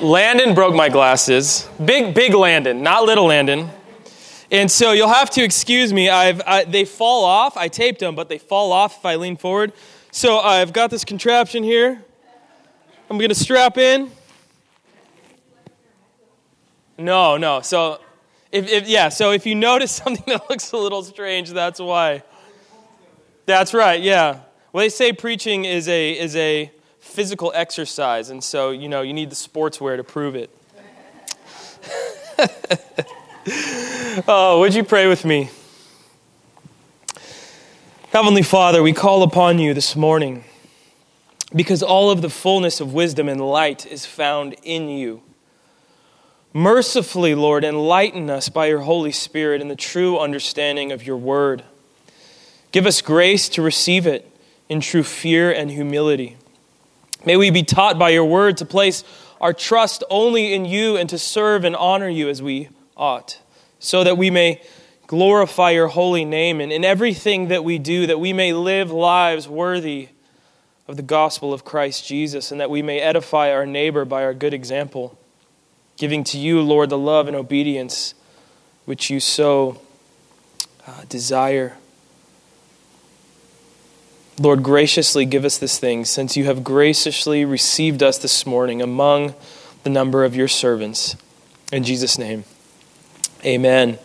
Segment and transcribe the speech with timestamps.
[0.00, 1.68] Landon broke my glasses.
[1.84, 3.68] Big, big Landon, not little Landon.
[4.50, 6.08] And so you'll have to excuse me.
[6.08, 7.56] I've, I, they fall off.
[7.56, 9.72] I taped them, but they fall off if I lean forward.
[10.10, 12.02] So I've got this contraption here.
[13.10, 14.10] I'm going to strap in.
[16.96, 17.60] No, no.
[17.60, 18.00] So,
[18.50, 22.22] if, if, yeah, so if you notice something that looks a little strange, that's why.
[23.44, 24.40] That's right, yeah.
[24.72, 26.72] Well, they say preaching is a, is a
[27.10, 30.50] physical exercise, and so, you know, you need the sportswear to prove it.
[34.28, 35.50] oh, would you pray with me?
[38.12, 40.44] Heavenly Father, we call upon you this morning
[41.54, 45.22] because all of the fullness of wisdom and light is found in you.
[46.52, 51.62] Mercifully, Lord, enlighten us by your Holy Spirit in the true understanding of your word.
[52.72, 54.28] Give us grace to receive it
[54.68, 56.36] in true fear and humility.
[57.24, 59.04] May we be taught by your word to place
[59.40, 63.40] our trust only in you and to serve and honor you as we ought,
[63.78, 64.62] so that we may
[65.06, 69.48] glorify your holy name and in everything that we do, that we may live lives
[69.48, 70.08] worthy
[70.86, 74.34] of the gospel of Christ Jesus, and that we may edify our neighbor by our
[74.34, 75.18] good example,
[75.96, 78.14] giving to you, Lord, the love and obedience
[78.86, 79.80] which you so
[80.86, 81.76] uh, desire.
[84.40, 89.34] Lord, graciously give us this thing, since you have graciously received us this morning among
[89.82, 91.14] the number of your servants.
[91.70, 92.44] In Jesus' name,
[93.44, 93.98] amen.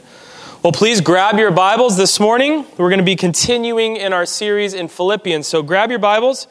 [0.62, 2.66] Well, please grab your Bibles this morning.
[2.78, 5.48] We're going to be continuing in our series in Philippians.
[5.48, 6.48] So grab your Bibles,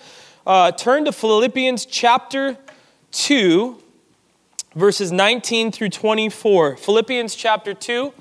[0.46, 2.56] uh, turn to Philippians chapter
[3.12, 3.76] 2,
[4.74, 6.78] verses 19 through 24.
[6.78, 8.14] Philippians chapter 2,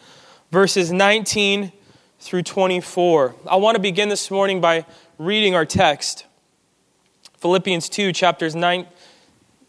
[0.52, 1.72] verses 19
[2.20, 3.36] through 24.
[3.50, 4.86] I want to begin this morning by
[5.18, 6.26] reading our text.
[7.38, 8.88] Philippians 2, chapters 9,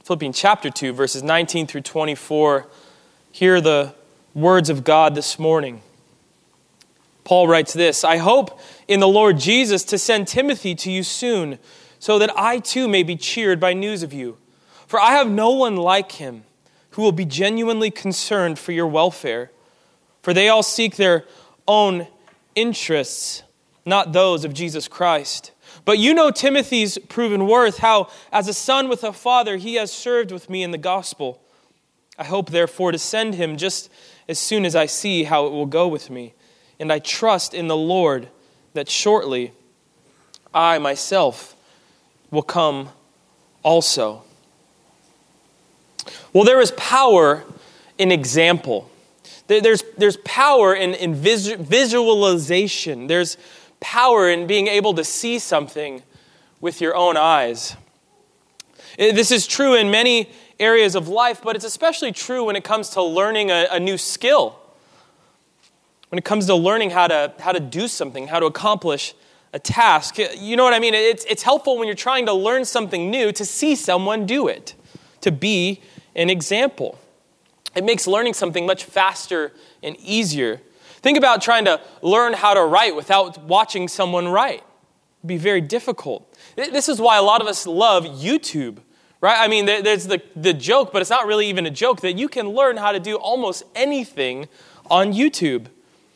[0.02, 2.66] Philippians chapter 2, verses 19 through 24.
[3.32, 3.94] Hear the
[4.32, 5.82] words of God this morning.
[7.24, 11.58] Paul writes this I hope in the Lord Jesus to send Timothy to you soon,
[11.98, 14.36] so that I too may be cheered by news of you.
[14.86, 16.44] For I have no one like him
[16.90, 19.50] who will be genuinely concerned for your welfare.
[20.22, 21.24] For they all seek their
[21.66, 22.06] own
[22.54, 23.42] interests
[23.84, 25.52] not those of Jesus Christ.
[25.84, 29.92] But you know Timothy's proven worth, how, as a son with a father, he has
[29.92, 31.40] served with me in the gospel.
[32.18, 33.90] I hope, therefore, to send him just
[34.28, 36.32] as soon as I see how it will go with me.
[36.78, 38.28] And I trust in the Lord
[38.72, 39.52] that shortly
[40.52, 41.56] I myself
[42.30, 42.88] will come
[43.62, 44.22] also.
[46.32, 47.44] Well, there is power
[47.98, 48.90] in example.
[49.46, 53.06] There's, there's power in, in visualization.
[53.06, 53.36] There's
[53.80, 56.02] power in being able to see something
[56.60, 57.76] with your own eyes.
[58.98, 62.64] Eh, this is true in many areas of life, but it's especially true when it
[62.64, 64.58] comes to learning a, a new skill.
[66.08, 69.14] When it comes to learning how to, how to do something, how to accomplish
[69.52, 70.18] a task.
[70.18, 70.94] Eh, you know what I mean?
[70.94, 74.74] It's, it's helpful when you're trying to learn something new to see someone do it,
[75.22, 75.80] to be
[76.14, 76.98] an example.
[77.74, 79.52] It makes learning something much faster
[79.82, 80.60] and easier
[81.04, 84.62] Think about trying to learn how to write without watching someone write.
[85.20, 86.26] It'd be very difficult.
[86.56, 88.78] This is why a lot of us love YouTube,
[89.20, 89.36] right?
[89.38, 92.26] I mean, there's the, the joke, but it's not really even a joke that you
[92.26, 94.48] can learn how to do almost anything
[94.90, 95.66] on YouTube.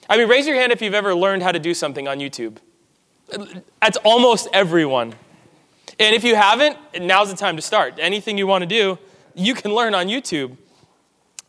[0.09, 2.57] I mean, raise your hand if you've ever learned how to do something on YouTube.
[3.83, 5.13] That's almost everyone.
[6.01, 7.99] And if you haven't, now's the time to start.
[7.99, 8.99] Anything you want to do,
[9.35, 10.57] you can learn on YouTube.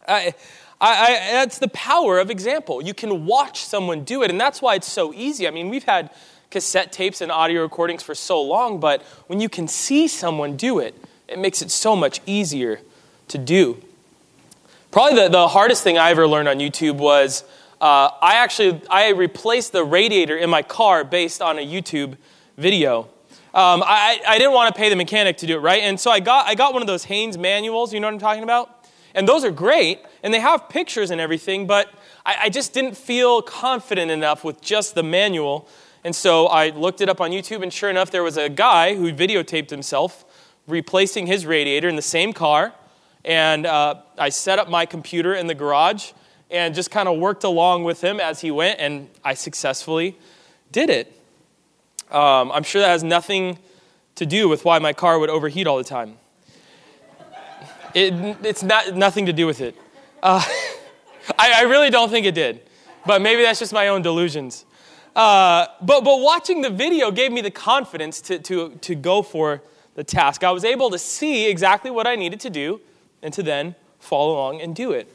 [0.05, 0.33] I,
[0.81, 2.81] I, I, that's the power of example.
[2.81, 5.47] You can watch someone do it, and that's why it's so easy.
[5.47, 6.09] I mean, we've had
[6.51, 10.79] cassette tapes and audio recordings for so long, but when you can see someone do
[10.79, 10.95] it,
[11.27, 12.79] it makes it so much easier
[13.27, 13.81] to do.
[14.91, 17.43] Probably the, the hardest thing I ever learned on YouTube was
[17.79, 22.17] uh, I actually I replaced the radiator in my car based on a YouTube
[22.57, 23.01] video.
[23.53, 26.09] Um, I, I didn't want to pay the mechanic to do it right, and so
[26.09, 27.93] I got I got one of those Haynes manuals.
[27.93, 28.78] You know what I'm talking about?
[29.19, 31.93] And those are great, and they have pictures and everything, but
[32.25, 35.67] I, I just didn't feel confident enough with just the manual.
[36.05, 38.95] And so I looked it up on YouTube, and sure enough, there was a guy
[38.95, 40.23] who videotaped himself
[40.67, 42.73] replacing his radiator in the same car.
[43.25, 46.13] And uh, I set up my computer in the garage
[46.49, 50.17] and just kind of worked along with him as he went, and I successfully
[50.71, 51.07] did it.
[52.09, 53.59] Um, I'm sure that has nothing
[54.15, 56.19] to do with why my car would overheat all the time.
[57.93, 58.13] It,
[58.45, 59.75] it's not, nothing to do with it.
[60.21, 60.43] Uh,
[61.37, 62.61] I, I, really don't think it did,
[63.05, 64.65] but maybe that's just my own delusions.
[65.15, 69.61] Uh, but, but watching the video gave me the confidence to, to, to go for
[69.95, 70.43] the task.
[70.43, 72.81] I was able to see exactly what I needed to do
[73.21, 75.11] and to then follow along and do it.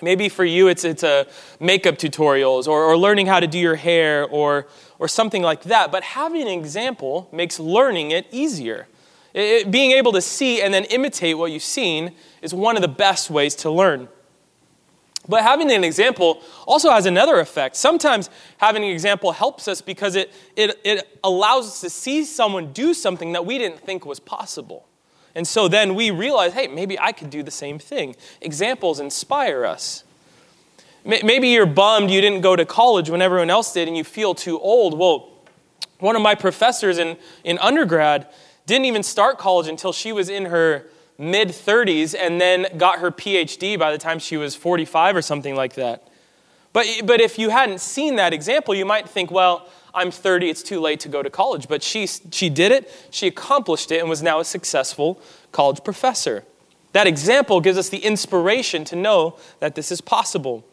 [0.00, 1.26] Maybe for you, it's, it's a
[1.58, 4.68] makeup tutorials or, or learning how to do your hair or,
[4.98, 5.90] or something like that.
[5.90, 8.86] But having an example makes learning it easier.
[9.38, 12.12] It, being able to see and then imitate what you've seen
[12.42, 14.08] is one of the best ways to learn.
[15.28, 17.76] But having an example also has another effect.
[17.76, 22.72] Sometimes having an example helps us because it, it, it allows us to see someone
[22.72, 24.88] do something that we didn't think was possible.
[25.36, 28.16] And so then we realize, hey, maybe I could do the same thing.
[28.40, 30.02] Examples inspire us.
[31.04, 34.34] Maybe you're bummed you didn't go to college when everyone else did and you feel
[34.34, 34.98] too old.
[34.98, 35.28] Well,
[36.00, 38.26] one of my professors in, in undergrad
[38.68, 40.86] didn't even start college until she was in her
[41.16, 45.56] mid 30s and then got her PhD by the time she was 45 or something
[45.56, 46.06] like that.
[46.72, 50.62] But, but if you hadn't seen that example, you might think, well, I'm 30, it's
[50.62, 51.66] too late to go to college.
[51.66, 55.20] But she, she did it, she accomplished it, and was now a successful
[55.50, 56.44] college professor.
[56.92, 60.64] That example gives us the inspiration to know that this is possible.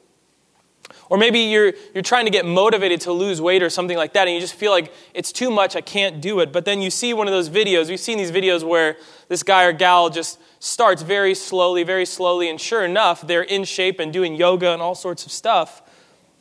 [1.10, 4.28] Or maybe you're, you're trying to get motivated to lose weight or something like that,
[4.28, 6.52] and you just feel like it's too much, I can't do it.
[6.52, 8.98] But then you see one of those videos, we've seen these videos where
[9.28, 13.64] this guy or gal just starts very slowly, very slowly, and sure enough, they're in
[13.64, 15.82] shape and doing yoga and all sorts of stuff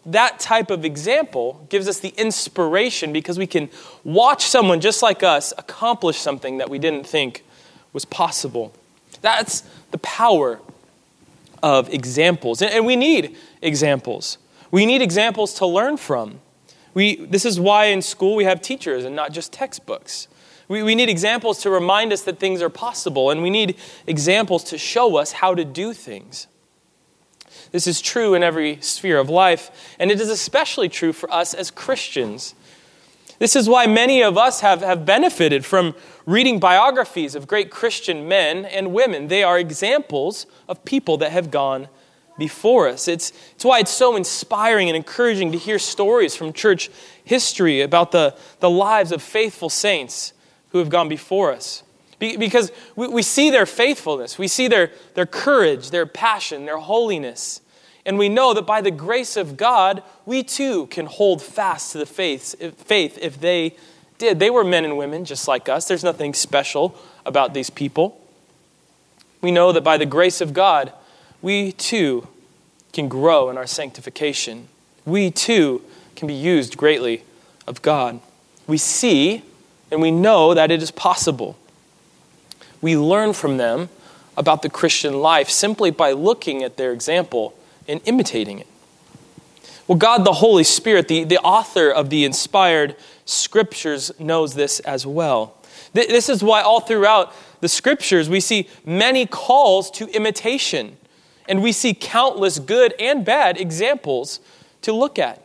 [0.07, 3.71] that type of example gives us the inspiration because we can
[4.03, 7.43] watch someone just like us accomplish something that we didn't think
[7.93, 8.75] was possible.
[9.23, 9.63] That's
[9.93, 10.61] the power
[11.65, 12.61] of examples.
[12.61, 14.37] And we need examples.
[14.71, 16.41] We need examples to learn from.
[16.93, 20.29] We, this is why in school we have teachers and not just textbooks.
[20.69, 23.77] We, we need examples to remind us that things are possible, and we need
[24.07, 26.49] examples to show us how to do things.
[27.73, 31.55] This is true in every sphere of life, and it is especially true for us
[31.55, 32.55] as Christians.
[33.39, 35.95] This is why many of us have, have benefited from
[36.27, 39.29] reading biographies of great Christian men and women.
[39.29, 41.89] They are examples of people that have gone
[42.39, 43.07] before us.
[43.07, 46.91] It's, it's why it's so inspiring and encouraging to hear stories from church
[47.23, 50.33] history about the, the lives of faithful saints
[50.71, 51.83] who have gone before us.
[52.19, 56.79] Be, because we, we see their faithfulness, we see their, their courage, their passion, their
[56.79, 57.61] holiness.
[58.07, 61.99] And we know that by the grace of God, we too can hold fast to
[61.99, 63.77] the faith, faith if they
[64.25, 64.39] did.
[64.41, 65.87] They were men and women just like us.
[65.87, 68.21] There's nothing special about these people.
[69.41, 70.93] We know that by the grace of God,
[71.43, 72.27] we too
[72.93, 74.69] can grow in our sanctification.
[75.05, 75.83] We too
[76.17, 77.23] can be used greatly
[77.67, 78.21] of God.
[78.67, 79.43] We see
[79.91, 81.57] and we know that it is possible.
[82.81, 83.91] We learn from them
[84.37, 87.55] about the Christian life simply by looking at their example
[87.87, 88.67] and imitating it.
[89.87, 92.97] Well, God, the Holy Spirit, the, the author of the inspired
[93.27, 95.59] scriptures, knows this as well.
[95.93, 100.97] This is why all throughout the scriptures we see many calls to imitation,
[101.49, 104.41] and we see countless good and bad examples
[104.83, 105.41] to look at.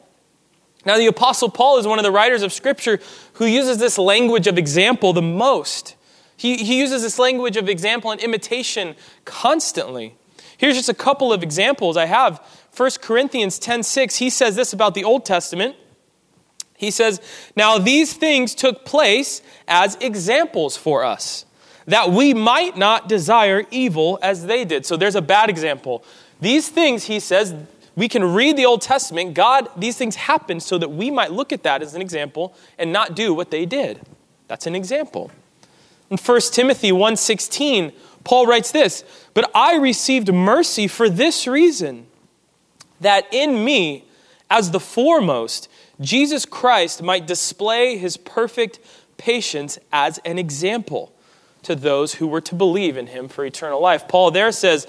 [0.86, 3.00] Now, the Apostle Paul is one of the writers of Scripture
[3.34, 5.96] who uses this language of example the most.
[6.38, 10.16] He, he uses this language of example and imitation constantly.
[10.58, 12.42] Here's just a couple of examples I have.
[12.80, 15.76] 1 Corinthians 10:6, he says this about the Old Testament.
[16.78, 17.20] He says,
[17.54, 21.44] "Now these things took place as examples for us,
[21.88, 26.06] that we might not desire evil as they did." So there's a bad example.
[26.40, 27.54] These things, he says,
[27.98, 29.34] we can read the Old Testament.
[29.34, 32.94] God, these things happened so that we might look at that as an example and
[32.94, 34.00] not do what they did.
[34.48, 35.32] That's an example.
[36.10, 37.92] In 1 Timothy 1:16,
[38.24, 42.08] Paul writes this But I received mercy for this reason,
[43.02, 44.06] that in me,
[44.50, 45.70] as the foremost,
[46.02, 48.80] Jesus Christ might display his perfect
[49.18, 51.14] patience as an example
[51.64, 54.08] to those who were to believe in him for eternal life.
[54.08, 54.88] Paul there says,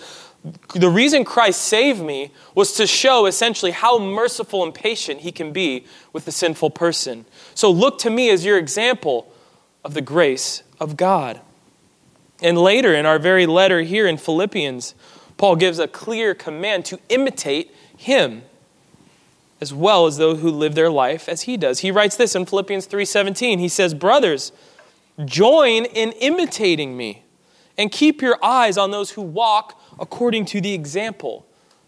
[0.75, 5.53] the reason Christ saved me was to show essentially how merciful and patient he can
[5.53, 7.27] be with the sinful person.
[7.55, 9.31] So look to me as your example
[9.85, 11.41] of the grace of God.
[12.41, 14.95] And later in our very letter here in Philippians,
[15.37, 18.43] Paul gives a clear command to imitate him
[19.61, 21.81] as well as those who live their life as he does.
[21.81, 23.59] He writes this in Philippians 3:17.
[23.59, 24.53] He says, "Brothers,
[25.27, 27.23] join in imitating me
[27.81, 31.47] And keep your eyes on those who walk according to the example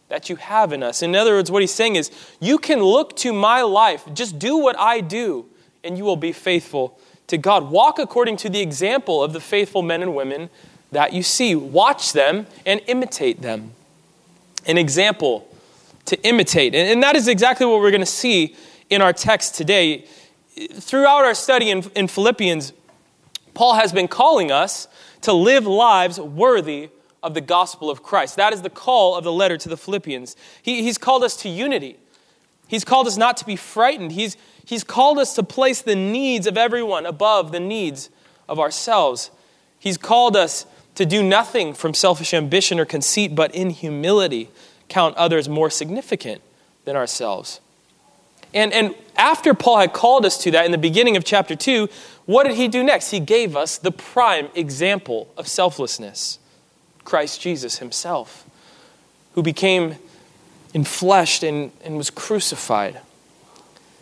[0.09, 1.03] that you have in us.
[1.03, 4.57] In other words, what he's saying is, you can look to my life, just do
[4.57, 5.45] what I do,
[5.85, 7.71] and you will be faithful to God.
[7.71, 10.49] Walk according to the example of the faithful men and women
[10.93, 11.55] that you see.
[11.55, 13.73] Watch them and imitate them.
[14.67, 15.47] An example
[16.07, 16.75] to imitate.
[16.75, 18.57] And that is exactly what we're going to see
[18.91, 20.05] in our text today.
[20.75, 22.73] Throughout our study in, in Philippians,
[23.55, 24.89] Paul has been calling us
[25.23, 26.91] to live lives worthy
[27.23, 28.37] of the gospel of Christ.
[28.37, 30.37] That is the call of the letter to the Philippians.
[30.61, 31.99] He, he's called us to unity.
[32.67, 34.13] He's called us not to be frightened.
[34.13, 38.11] He's, he's called us to place the needs of everyone above the needs
[38.49, 39.31] of ourselves.
[39.79, 40.67] He's called us
[40.97, 44.51] to do nothing from selfish ambition or conceit, but in humility
[44.93, 46.43] count others more significant
[46.85, 47.61] than ourselves.
[48.53, 51.89] And, and after Paul had called us to that in the beginning of chapter 2,
[52.27, 53.11] what did he do next?
[53.11, 56.39] He gave us the prime example of selflessness
[57.05, 58.45] Christ Jesus himself,
[59.35, 59.97] who became
[60.75, 63.01] enfleshed and, and was crucified.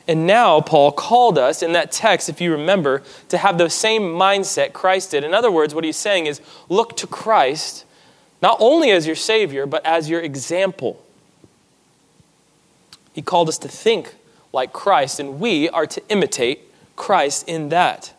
[0.08, 4.02] And now, Paul called us in that text, if you remember, to have the same
[4.02, 5.22] mindset Christ did.
[5.22, 7.84] In other words, what he's saying is look to Christ
[8.42, 11.04] not only as your Savior, but as your example.
[13.12, 14.14] He called us to think
[14.52, 16.62] like Christ, and we are to imitate
[16.96, 18.14] Christ in that.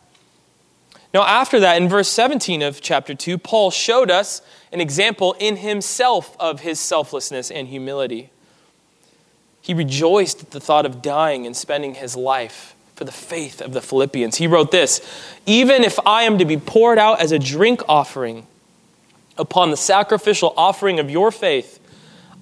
[1.12, 4.40] Now, after that, in verse 17 of chapter 2, Paul showed us
[4.72, 8.30] an example in himself of his selflessness and humility.
[9.60, 13.72] He rejoiced at the thought of dying and spending his life for the faith of
[13.72, 14.36] the Philippians.
[14.36, 15.00] He wrote this
[15.44, 18.46] Even if I am to be poured out as a drink offering
[19.38, 21.78] upon the sacrificial offering of your faith,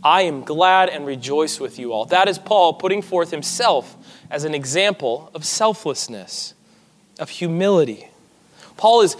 [0.03, 2.07] I am glad and rejoice with you all.
[2.07, 3.97] That is Paul putting forth himself
[4.31, 6.55] as an example of selflessness,
[7.19, 8.09] of humility.
[8.77, 9.17] Paul, is,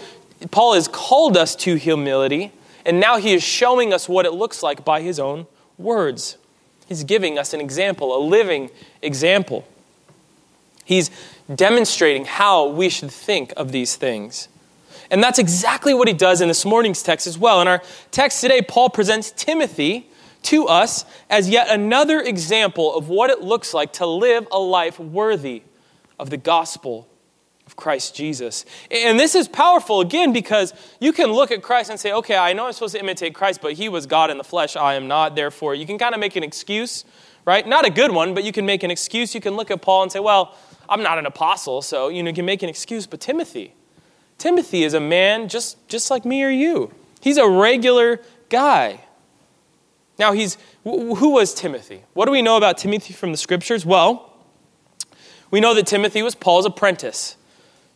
[0.49, 2.51] Paul has called us to humility,
[2.85, 5.45] and now he is showing us what it looks like by his own
[5.77, 6.37] words.
[6.87, 9.65] He's giving us an example, a living example.
[10.83, 11.11] He's
[11.53, 14.47] demonstrating how we should think of these things.
[15.11, 17.61] And that's exactly what he does in this morning's text as well.
[17.61, 20.09] In our text today, Paul presents Timothy
[20.43, 24.99] to us as yet another example of what it looks like to live a life
[24.99, 25.63] worthy
[26.17, 27.09] of the gospel
[27.67, 28.65] of Christ Jesus.
[28.89, 32.53] And this is powerful again because you can look at Christ and say, okay, I
[32.53, 34.75] know I'm supposed to imitate Christ, but he was God in the flesh.
[34.77, 35.35] I am not.
[35.35, 37.03] Therefore, you can kind of make an excuse,
[37.45, 37.67] right?
[37.67, 39.35] Not a good one, but you can make an excuse.
[39.35, 40.55] You can look at Paul and say, well,
[40.87, 43.05] I'm not an apostle, so you know, you can make an excuse.
[43.07, 43.73] But Timothy,
[44.41, 46.91] Timothy is a man just, just like me or you.
[47.19, 48.19] He's a regular
[48.49, 49.01] guy.
[50.17, 52.01] Now, he's, who was Timothy?
[52.13, 53.85] What do we know about Timothy from the scriptures?
[53.85, 54.35] Well,
[55.51, 57.37] we know that Timothy was Paul's apprentice.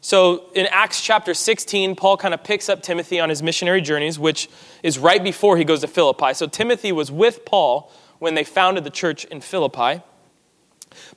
[0.01, 4.19] So in Acts chapter 16, Paul kind of picks up Timothy on his missionary journeys,
[4.19, 4.47] which
[4.83, 6.35] is right before he goes to Philippi.
[6.35, 10.03] So Timothy was with Paul when they founded the church in Philippi.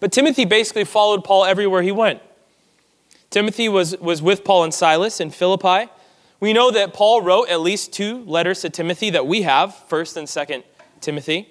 [0.01, 2.23] But Timothy basically followed Paul everywhere he went.
[3.31, 5.91] Timothy was, was with Paul and Silas in Philippi.
[6.41, 10.17] We know that Paul wrote at least two letters to Timothy that we have, 1st
[10.17, 10.65] and 2nd
[11.01, 11.49] Timothy,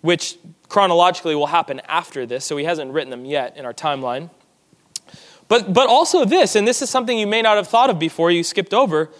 [0.00, 0.38] which
[0.68, 4.30] chronologically will happen after this, so he hasn't written them yet in our timeline.
[5.48, 8.30] But, but also this, and this is something you may not have thought of before,
[8.30, 9.10] you skipped over,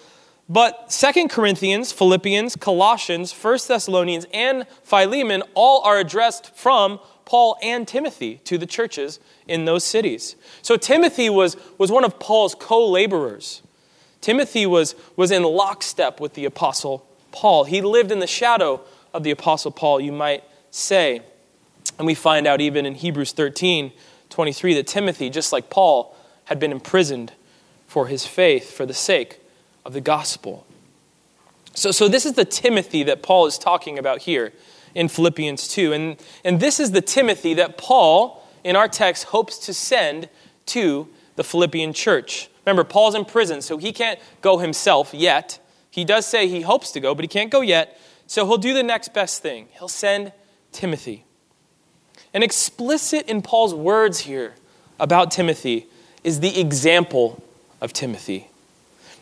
[0.48, 7.86] but Second Corinthians, Philippians, Colossians, First Thessalonians, and Philemon all are addressed from Paul and
[7.88, 10.36] Timothy to the churches in those cities.
[10.62, 13.62] So Timothy was, was one of Paul's co laborers.
[14.20, 17.64] Timothy was, was in lockstep with the Apostle Paul.
[17.64, 18.80] He lived in the shadow
[19.12, 21.22] of the Apostle Paul, you might say.
[21.98, 23.92] And we find out even in Hebrews 13
[24.28, 27.32] 23 that Timothy, just like Paul, had been imprisoned
[27.86, 29.40] for his faith for the sake
[29.86, 30.66] of the gospel.
[31.72, 34.52] So, so this is the Timothy that Paul is talking about here
[34.96, 35.92] in Philippians 2.
[35.92, 40.28] And, and this is the Timothy that Paul, in our text, hopes to send
[40.66, 42.50] to the Philippian church.
[42.64, 45.60] Remember, Paul's in prison, so he can't go himself yet.
[45.88, 48.00] He does say he hopes to go, but he can't go yet.
[48.26, 49.68] So he'll do the next best thing.
[49.78, 50.32] He'll send
[50.72, 51.24] Timothy.
[52.34, 54.54] And explicit in Paul's words here
[54.98, 55.86] about Timothy
[56.24, 57.40] is the example
[57.80, 58.48] of Timothy.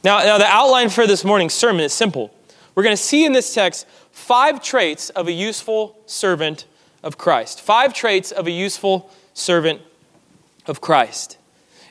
[0.04, 2.32] Now, now the outline for this morning's sermon is simple.
[2.74, 6.66] We're going to see in this text five traits of a useful servant
[7.02, 7.62] of Christ.
[7.62, 9.80] Five traits of a useful servant
[10.66, 11.38] of Christ.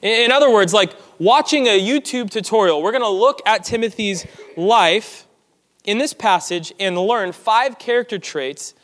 [0.04, 5.26] In other words, like watching a YouTube tutorial, we're going to look at Timothy's life
[5.84, 8.76] in this passage and learn five character traits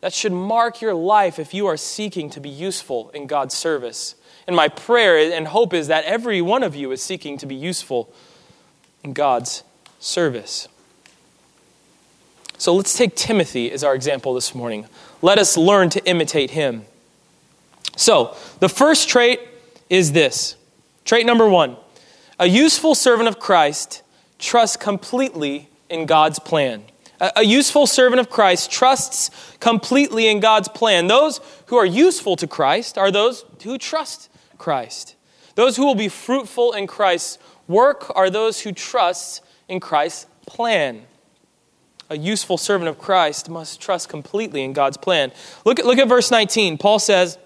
[0.00, 4.16] that should mark your life if you are seeking to be useful in God's service.
[4.48, 7.54] And my prayer and hope is that every one of you is seeking to be
[7.54, 8.12] useful
[9.04, 9.62] in God's
[9.98, 10.68] service.
[12.58, 14.86] So let's take Timothy as our example this morning.
[15.20, 16.84] Let us learn to imitate him.
[17.96, 19.40] So, the first trait
[19.90, 20.56] is this
[21.04, 21.76] trait number one
[22.38, 24.02] a useful servant of Christ
[24.38, 26.84] trusts completely in God's plan.
[27.36, 29.30] A useful servant of Christ trusts
[29.60, 31.06] completely in God's plan.
[31.06, 34.28] Those who are useful to Christ are those who trust
[34.58, 35.14] Christ.
[35.54, 37.38] Those who will be fruitful in Christ's
[37.68, 41.02] work are those who trust in Christ's plan.
[42.10, 45.32] A useful servant of Christ must trust completely in God's plan.
[45.64, 46.78] Look at, look at verse 19.
[46.78, 47.38] Paul says,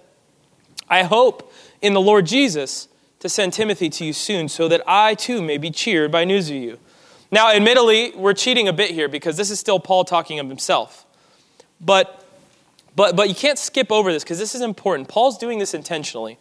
[0.89, 2.89] I hope in the Lord Jesus
[3.21, 6.51] to send Timothy to you soon so that I too may be cheered by news
[6.51, 6.79] of you.
[7.31, 11.05] Now, admittedly, we're cheating a bit here because this is still Paul talking of himself.
[11.81, 12.25] But,
[12.95, 15.09] but, but you can't skip over this because this is important.
[15.09, 16.39] Paul's doing this intentionally.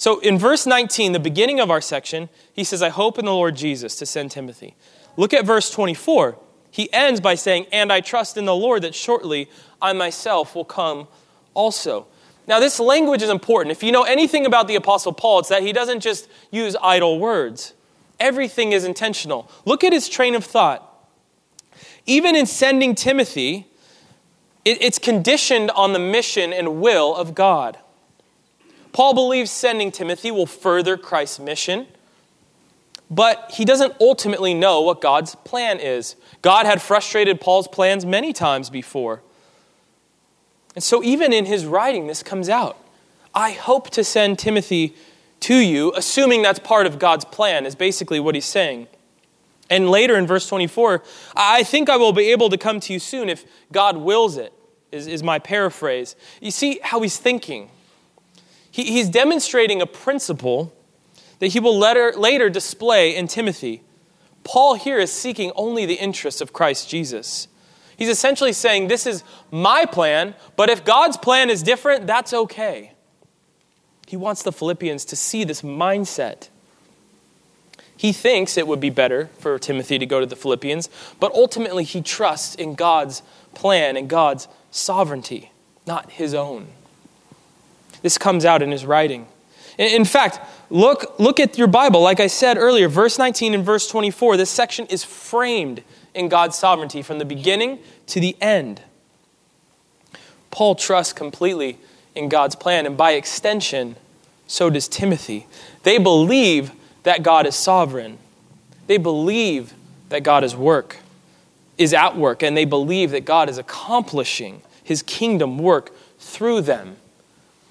[0.00, 3.34] So in verse 19, the beginning of our section, he says, I hope in the
[3.34, 4.74] Lord Jesus to send Timothy.
[5.18, 6.38] Look at verse 24.
[6.70, 9.50] He ends by saying, And I trust in the Lord that shortly
[9.82, 11.06] I myself will come
[11.52, 12.06] also.
[12.46, 13.72] Now, this language is important.
[13.72, 17.18] If you know anything about the Apostle Paul, it's that he doesn't just use idle
[17.18, 17.74] words,
[18.18, 19.50] everything is intentional.
[19.66, 20.82] Look at his train of thought.
[22.06, 23.66] Even in sending Timothy,
[24.64, 27.76] it's conditioned on the mission and will of God.
[28.92, 31.86] Paul believes sending Timothy will further Christ's mission,
[33.10, 36.16] but he doesn't ultimately know what God's plan is.
[36.42, 39.22] God had frustrated Paul's plans many times before.
[40.74, 42.76] And so, even in his writing, this comes out.
[43.34, 44.94] I hope to send Timothy
[45.40, 48.86] to you, assuming that's part of God's plan, is basically what he's saying.
[49.68, 51.02] And later in verse 24,
[51.36, 54.52] I think I will be able to come to you soon if God wills it,
[54.90, 56.16] is, is my paraphrase.
[56.40, 57.70] You see how he's thinking.
[58.70, 60.72] He, he's demonstrating a principle
[61.38, 63.82] that he will later, later display in Timothy.
[64.44, 67.48] Paul here is seeking only the interests of Christ Jesus.
[67.96, 72.92] He's essentially saying, This is my plan, but if God's plan is different, that's okay.
[74.06, 76.48] He wants the Philippians to see this mindset.
[77.96, 80.88] He thinks it would be better for Timothy to go to the Philippians,
[81.20, 83.22] but ultimately he trusts in God's
[83.54, 85.52] plan and God's sovereignty,
[85.86, 86.68] not his own.
[88.02, 89.26] This comes out in his writing.
[89.78, 92.00] In fact, look, look at your Bible.
[92.00, 95.82] Like I said earlier, verse 19 and verse 24, this section is framed
[96.14, 98.82] in God's sovereignty from the beginning to the end.
[100.50, 101.78] Paul trusts completely
[102.14, 103.96] in God's plan, and by extension,
[104.46, 105.46] so does Timothy.
[105.84, 106.72] They believe
[107.04, 108.18] that God is sovereign.
[108.86, 109.72] They believe
[110.08, 110.98] that God is work
[111.80, 116.96] is at work and they believe that God is accomplishing his kingdom work through them.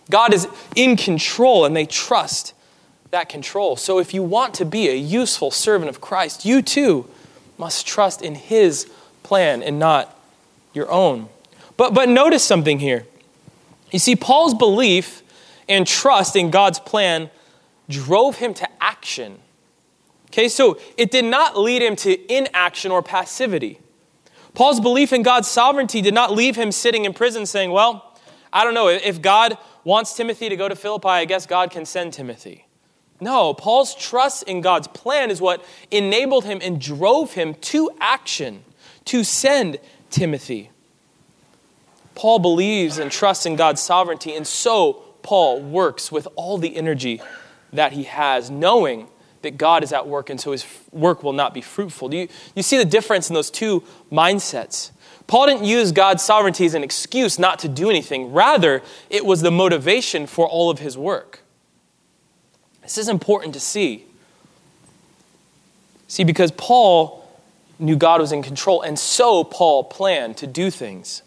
[0.09, 2.53] God is in control and they trust
[3.11, 3.75] that control.
[3.75, 7.07] So if you want to be a useful servant of Christ, you too
[7.57, 8.89] must trust in His
[9.23, 10.17] plan and not
[10.73, 11.29] your own.
[11.77, 13.05] But, but notice something here.
[13.91, 15.23] You see, Paul's belief
[15.67, 17.29] and trust in God's plan
[17.87, 19.39] drove him to action.
[20.27, 23.79] Okay, so it did not lead him to inaction or passivity.
[24.53, 28.05] Paul's belief in God's sovereignty did not leave him sitting in prison saying, Well,
[28.51, 31.85] I don't know, if God wants Timothy to go to Philippi, I guess God can
[31.85, 32.65] send Timothy.
[33.21, 38.63] No, Paul's trust in God's plan is what enabled him and drove him to action
[39.05, 39.77] to send
[40.09, 40.71] Timothy.
[42.15, 47.21] Paul believes and trusts in God's sovereignty, and so Paul works with all the energy
[47.73, 49.07] that he has, knowing
[49.41, 52.09] that God is at work, and so his work will not be fruitful.
[52.09, 54.91] Do you, you see the difference in those two mindsets?
[55.29, 58.33] Paul didn't use God's sovereignty as an excuse not to do anything.
[58.33, 61.41] Rather, it was the motivation for all of his work.
[62.81, 64.05] This is important to see.
[66.07, 67.29] See, because Paul
[67.77, 71.21] knew God was in control, and so Paul planned to do things.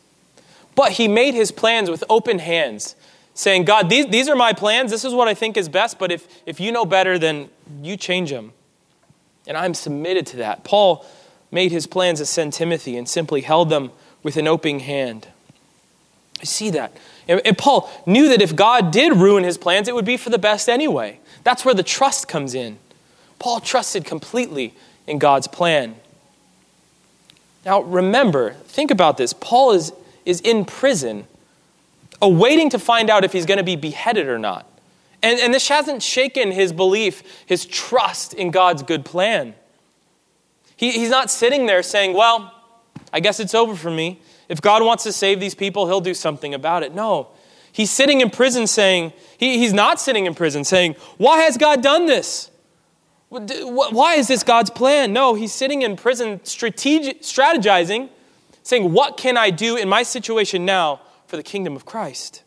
[0.74, 2.96] But he made his plans with open hands,
[3.34, 4.90] saying, God, these, these are my plans.
[4.90, 7.96] This is what I think is best, but if, if you know better, then you
[7.96, 8.52] change them.
[9.46, 10.64] And I'm submitted to that.
[10.64, 11.06] Paul
[11.52, 15.28] made his plans to send Timothy and simply held them with an open hand.
[16.40, 16.96] I see that.
[17.28, 20.38] And Paul knew that if God did ruin his plans, it would be for the
[20.38, 21.20] best anyway.
[21.44, 22.78] That's where the trust comes in.
[23.38, 24.74] Paul trusted completely
[25.06, 25.96] in God's plan.
[27.64, 29.32] Now, remember, think about this.
[29.32, 29.92] Paul is,
[30.24, 31.26] is in prison,
[32.20, 34.66] awaiting to find out if he's going to be beheaded or not.
[35.22, 39.54] And, and this hasn't shaken his belief, his trust in God's good plan.
[40.82, 42.52] He, he's not sitting there saying, Well,
[43.12, 44.20] I guess it's over for me.
[44.48, 46.92] If God wants to save these people, he'll do something about it.
[46.92, 47.28] No.
[47.70, 51.84] He's sitting in prison saying, he, he's not sitting in prison saying, Why has God
[51.84, 52.50] done this?
[53.28, 55.12] Why is this God's plan?
[55.12, 58.08] No, he's sitting in prison strategizing
[58.64, 62.42] saying, What can I do in my situation now for the kingdom of Christ?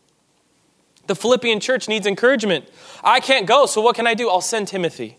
[1.06, 2.68] The Philippian church needs encouragement.
[3.02, 4.28] I can't go, so what can I do?
[4.28, 5.16] I'll send Timothy.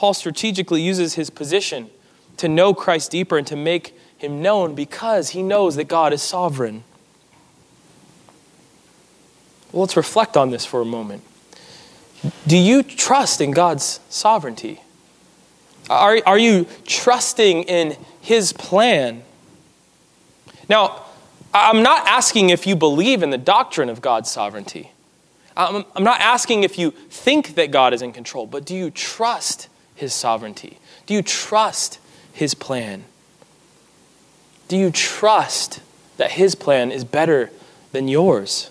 [0.00, 1.90] Paul strategically uses his position
[2.38, 6.22] to know Christ deeper and to make him known because he knows that God is
[6.22, 6.84] sovereign.
[9.70, 11.22] Well, let's reflect on this for a moment.
[12.46, 14.80] Do you trust in God's sovereignty?
[15.90, 19.22] Are, are you trusting in His plan?
[20.66, 21.04] Now,
[21.52, 24.92] I'm not asking if you believe in the doctrine of God's sovereignty.
[25.58, 28.90] I'm, I'm not asking if you think that God is in control, but do you
[28.90, 29.68] trust
[30.00, 30.78] His sovereignty?
[31.04, 31.98] Do you trust
[32.32, 33.04] His plan?
[34.66, 35.80] Do you trust
[36.16, 37.50] that His plan is better
[37.92, 38.70] than yours?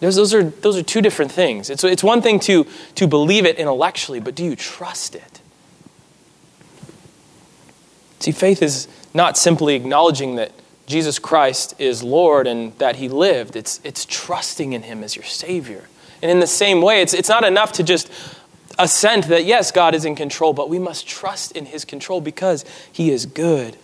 [0.00, 1.70] Those, those, are, those are two different things.
[1.70, 5.40] It's, it's one thing to, to believe it intellectually, but do you trust it?
[8.18, 10.50] See, faith is not simply acknowledging that
[10.86, 15.24] Jesus Christ is Lord and that He lived, it's, it's trusting in Him as your
[15.24, 15.84] Savior.
[16.20, 18.10] And in the same way, it's, it's not enough to just
[18.78, 22.64] assent that, yes, God is in control, but we must trust in His control because
[22.92, 23.76] He is good.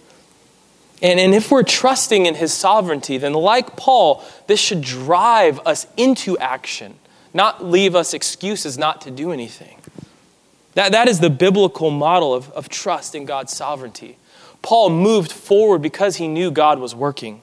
[1.03, 5.87] And, and if we're trusting in his sovereignty, then like Paul, this should drive us
[5.96, 6.96] into action,
[7.33, 9.79] not leave us excuses not to do anything.
[10.74, 14.18] That, that is the biblical model of, of trust in God's sovereignty.
[14.62, 17.40] Paul moved forward because he knew God was working.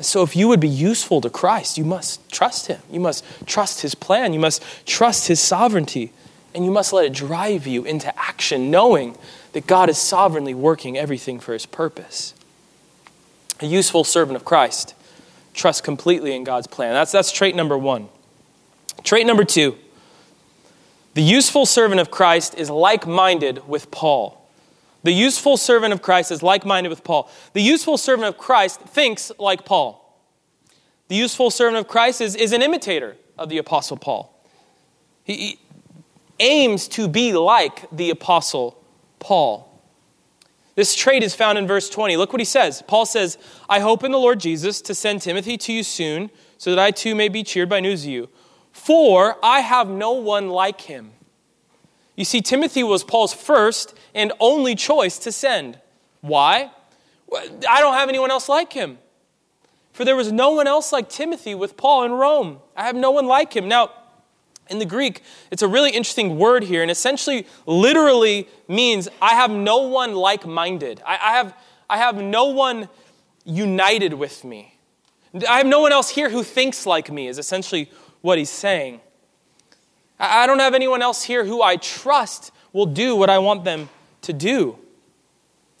[0.00, 2.80] So, if you would be useful to Christ, you must trust him.
[2.90, 4.32] You must trust his plan.
[4.32, 6.12] You must trust his sovereignty.
[6.54, 9.16] And you must let it drive you into action, knowing
[9.52, 12.34] that God is sovereignly working everything for his purpose.
[13.60, 14.94] A useful servant of Christ
[15.52, 16.94] trusts completely in God's plan.
[16.94, 18.08] That's, that's trait number one.
[19.02, 19.76] Trait number two
[21.14, 24.37] the useful servant of Christ is like minded with Paul.
[25.08, 27.30] The useful servant of Christ is like minded with Paul.
[27.54, 30.22] The useful servant of Christ thinks like Paul.
[31.08, 34.38] The useful servant of Christ is, is an imitator of the Apostle Paul.
[35.24, 35.58] He, he
[36.40, 38.84] aims to be like the Apostle
[39.18, 39.80] Paul.
[40.74, 42.18] This trait is found in verse 20.
[42.18, 42.82] Look what he says.
[42.86, 46.68] Paul says, I hope in the Lord Jesus to send Timothy to you soon, so
[46.68, 48.28] that I too may be cheered by news of you.
[48.72, 51.12] For I have no one like him.
[52.14, 55.78] You see, Timothy was Paul's first and only choice to send.
[56.20, 56.70] Why?
[57.34, 58.98] I don't have anyone else like him.
[59.92, 62.60] For there was no one else like Timothy with Paul in Rome.
[62.76, 63.68] I have no one like him.
[63.68, 63.90] Now,
[64.70, 69.50] in the Greek, it's a really interesting word here, and essentially, literally means I have
[69.50, 71.02] no one like minded.
[71.04, 71.54] I, I, have,
[71.88, 72.88] I have no one
[73.44, 74.74] united with me.
[75.48, 77.90] I have no one else here who thinks like me, is essentially
[78.20, 79.00] what he's saying.
[80.20, 83.64] I, I don't have anyone else here who I trust will do what I want
[83.64, 83.88] them
[84.28, 84.78] to do.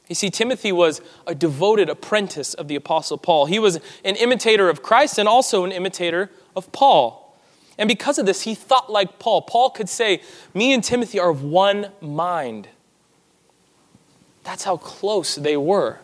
[0.08, 3.44] You see, Timothy was a devoted apprentice of the Apostle Paul.
[3.44, 7.38] He was an imitator of Christ and also an imitator of Paul.
[7.76, 9.42] And because of this, he thought like Paul.
[9.42, 10.22] Paul could say,
[10.54, 12.68] Me and Timothy are of one mind.
[14.44, 15.98] That's how close they were.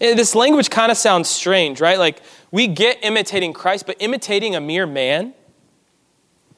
[0.00, 1.98] And this language kind of sounds strange, right?
[1.98, 5.32] Like we get imitating Christ, but imitating a mere man,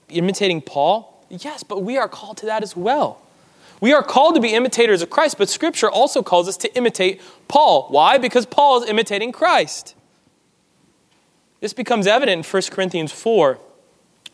[0.09, 3.21] imitating Paul, yes, but we are called to that as well.
[3.81, 7.21] We are called to be imitators of Christ, but Scripture also calls us to imitate
[7.47, 7.89] Paul.
[7.91, 8.19] Why?
[8.19, 9.95] Because Paul is imitating Christ.
[11.61, 13.59] This becomes evident in 1 Corinthians 4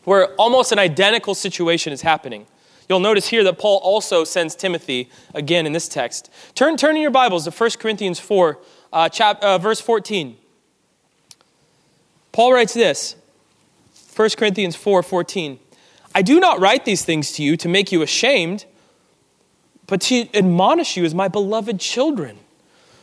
[0.05, 2.45] where almost an identical situation is happening.
[2.87, 6.29] You'll notice here that Paul also sends Timothy again in this text.
[6.53, 8.59] Turn, turn in your Bibles to 1 Corinthians 4,
[8.93, 10.37] uh, chap, uh, verse 14.
[12.31, 13.15] Paul writes this
[14.15, 15.59] 1 Corinthians 4 14.
[16.13, 18.65] I do not write these things to you to make you ashamed,
[19.87, 22.39] but to admonish you as my beloved children.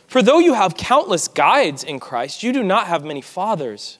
[0.07, 3.99] For though you have countless guides in Christ, you do not have many fathers.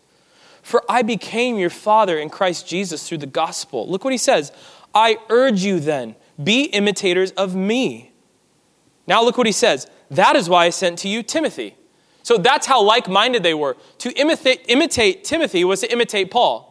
[0.62, 3.90] For I became your father in Christ Jesus through the gospel.
[3.90, 4.52] Look what he says.
[4.94, 8.12] I urge you then, be imitators of me.
[9.08, 9.88] Now look what he says.
[10.12, 11.76] That is why I sent to you Timothy.
[12.22, 13.76] So that's how like minded they were.
[14.00, 16.70] To imitate, imitate Timothy was to imitate Paul.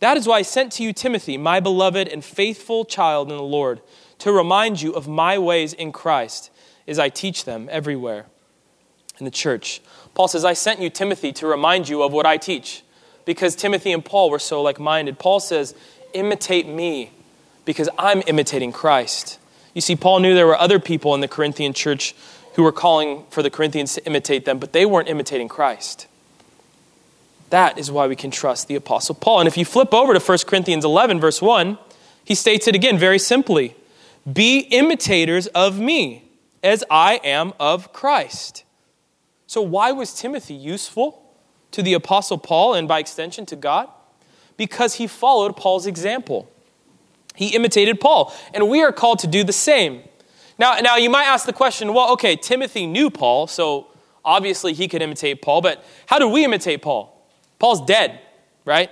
[0.00, 3.42] That is why I sent to you Timothy, my beloved and faithful child in the
[3.42, 3.82] Lord,
[4.18, 6.50] to remind you of my ways in Christ
[6.86, 8.26] as I teach them everywhere
[9.18, 9.80] in the church.
[10.14, 12.82] Paul says, I sent you Timothy to remind you of what I teach
[13.24, 15.18] because Timothy and Paul were so like minded.
[15.18, 15.74] Paul says,
[16.14, 17.10] imitate me
[17.64, 19.38] because I'm imitating Christ.
[19.74, 22.14] You see, Paul knew there were other people in the Corinthian church
[22.54, 26.06] who were calling for the Corinthians to imitate them, but they weren't imitating Christ.
[27.50, 29.40] That is why we can trust the Apostle Paul.
[29.40, 31.78] And if you flip over to 1 Corinthians 11, verse 1,
[32.24, 33.74] he states it again very simply
[34.32, 36.30] Be imitators of me
[36.62, 38.64] as I am of Christ.
[39.46, 41.22] So, why was Timothy useful
[41.70, 43.88] to the Apostle Paul and by extension to God?
[44.56, 46.50] Because he followed Paul's example.
[47.34, 50.02] He imitated Paul, and we are called to do the same.
[50.58, 53.86] Now, now you might ask the question well, okay, Timothy knew Paul, so
[54.24, 57.14] obviously he could imitate Paul, but how do we imitate Paul?
[57.58, 58.20] Paul's dead,
[58.64, 58.90] right?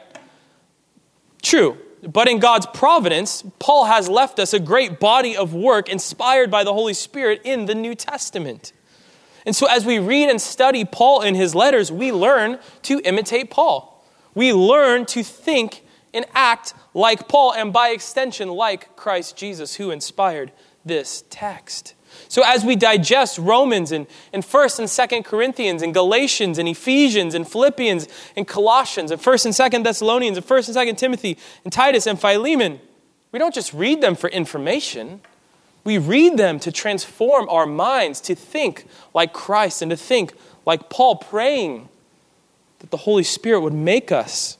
[1.42, 1.78] True.
[2.02, 6.62] But in God's providence, Paul has left us a great body of work inspired by
[6.64, 8.72] the Holy Spirit in the New Testament.
[9.44, 13.50] And so, as we read and study Paul in his letters, we learn to imitate
[13.50, 14.04] Paul.
[14.34, 19.90] We learn to think and act like Paul, and by extension, like Christ Jesus, who
[19.90, 20.50] inspired
[20.84, 21.94] this text.
[22.28, 27.34] So, as we digest Romans and, and 1st and 2nd Corinthians and Galatians and Ephesians
[27.34, 31.72] and Philippians and Colossians and 1st and 2nd Thessalonians and 1st and 2nd Timothy and
[31.72, 32.80] Titus and Philemon,
[33.32, 35.20] we don't just read them for information.
[35.84, 40.90] We read them to transform our minds to think like Christ and to think like
[40.90, 41.88] Paul, praying
[42.80, 44.58] that the Holy Spirit would make us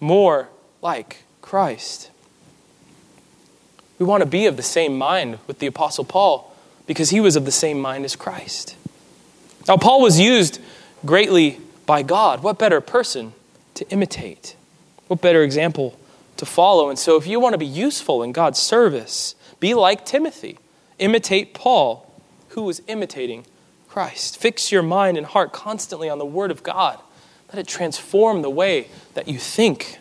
[0.00, 0.48] more
[0.82, 2.10] like Christ.
[3.98, 6.53] We want to be of the same mind with the Apostle Paul
[6.86, 8.76] because he was of the same mind as Christ.
[9.66, 10.60] Now, Paul was used
[11.04, 12.42] greatly by God.
[12.42, 13.32] What better person
[13.74, 14.56] to imitate?
[15.08, 15.98] What better example
[16.36, 16.88] to follow?
[16.88, 20.58] And so, if you want to be useful in God's service, be like Timothy.
[20.98, 22.12] Imitate Paul,
[22.50, 23.46] who was imitating
[23.88, 24.38] Christ.
[24.38, 26.98] Fix your mind and heart constantly on the Word of God.
[27.48, 29.98] Let it transform the way that you think.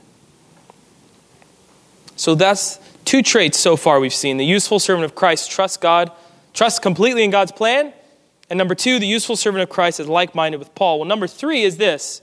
[2.17, 4.38] So, that's two traits so far we've seen.
[4.38, 6.12] The useful servant of Christ trusts God
[6.53, 7.93] Trust completely in God's plan.
[8.49, 10.99] And number two, the useful servant of Christ is like minded with Paul.
[10.99, 12.21] Well, number three is this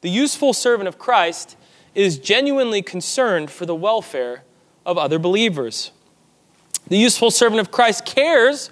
[0.00, 1.56] the useful servant of Christ
[1.94, 4.44] is genuinely concerned for the welfare
[4.86, 5.90] of other believers.
[6.86, 8.70] The useful servant of Christ cares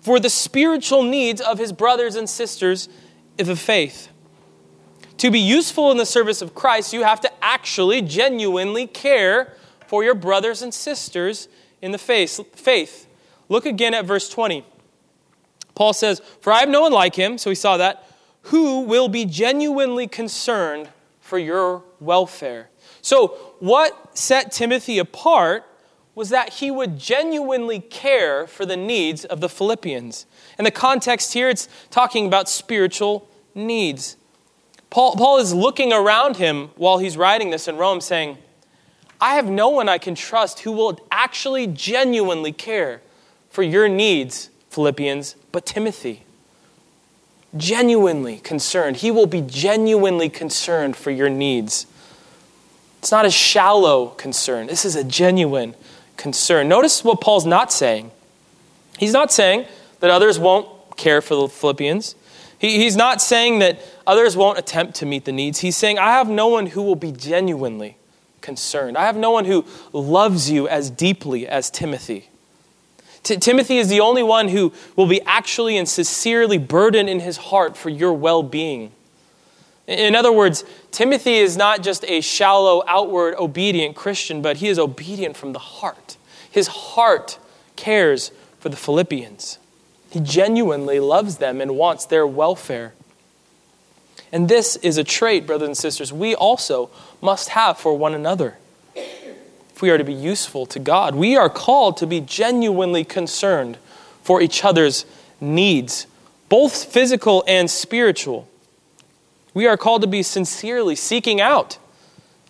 [0.00, 2.88] for the spiritual needs of his brothers and sisters
[3.38, 4.08] of the faith.
[5.18, 9.54] To be useful in the service of Christ, you have to actually genuinely care
[9.86, 11.48] for your brothers and sisters
[11.80, 13.06] in the faith.
[13.48, 14.64] Look again at verse 20.
[15.74, 18.08] Paul says, For I have no one like him, so we saw that,
[18.42, 20.88] who will be genuinely concerned
[21.20, 22.70] for your welfare.
[23.02, 23.28] So,
[23.60, 25.64] what set Timothy apart
[26.14, 30.26] was that he would genuinely care for the needs of the Philippians.
[30.58, 34.16] In the context here, it's talking about spiritual needs.
[34.88, 38.38] Paul, Paul is looking around him while he's writing this in Rome, saying,
[39.20, 43.02] I have no one I can trust who will actually genuinely care
[43.56, 46.24] for your needs, Philippians, but Timothy.
[47.56, 48.98] Genuinely concerned.
[48.98, 51.86] He will be genuinely concerned for your needs.
[52.98, 54.66] It's not a shallow concern.
[54.66, 55.74] This is a genuine
[56.18, 56.68] concern.
[56.68, 58.10] Notice what Paul's not saying.
[58.98, 59.64] He's not saying
[60.00, 62.14] that others won't care for the Philippians.
[62.58, 65.60] He, he's not saying that others won't attempt to meet the needs.
[65.60, 67.96] He's saying, I have no one who will be genuinely
[68.42, 68.98] concerned.
[68.98, 69.64] I have no one who
[69.94, 72.28] loves you as deeply as Timothy.
[73.26, 77.36] T- Timothy is the only one who will be actually and sincerely burdened in his
[77.36, 78.92] heart for your well being.
[79.88, 84.78] In other words, Timothy is not just a shallow, outward, obedient Christian, but he is
[84.78, 86.16] obedient from the heart.
[86.48, 87.38] His heart
[87.74, 89.58] cares for the Philippians.
[90.10, 92.94] He genuinely loves them and wants their welfare.
[94.30, 98.56] And this is a trait, brothers and sisters, we also must have for one another
[99.76, 101.14] if we are to be useful to God.
[101.14, 103.76] We are called to be genuinely concerned
[104.22, 105.04] for each other's
[105.38, 106.06] needs,
[106.48, 108.48] both physical and spiritual.
[109.52, 111.76] We are called to be sincerely seeking out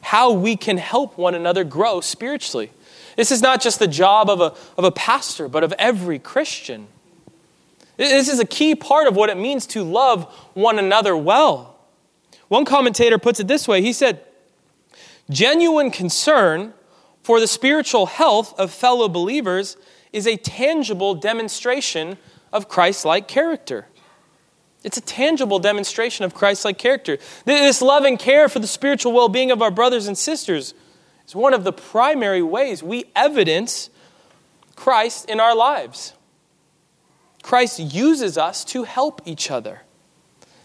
[0.03, 2.71] how we can help one another grow spiritually.
[3.17, 6.87] This is not just the job of a, of a pastor, but of every Christian.
[7.97, 11.77] This is a key part of what it means to love one another well.
[12.47, 14.21] One commentator puts it this way he said,
[15.29, 16.73] Genuine concern
[17.27, 19.77] for the spiritual health of fellow believers
[20.13, 22.19] is a tangible demonstration
[22.53, 23.89] of Christ like character.
[24.85, 27.19] It's a tangible demonstration of Christ like character.
[27.45, 30.73] This love and care for the spiritual well being of our brothers and sisters
[31.27, 33.91] is one of the primary ways we evidence
[34.77, 36.15] Christ in our lives.
[37.43, 39.83] Christ uses us to help each other.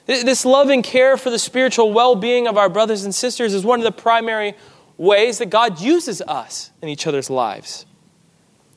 [0.06, 3.66] This love and care for the spiritual well being of our brothers and sisters is
[3.66, 4.54] one of the primary
[5.02, 7.88] ways that God uses us in each other's lives.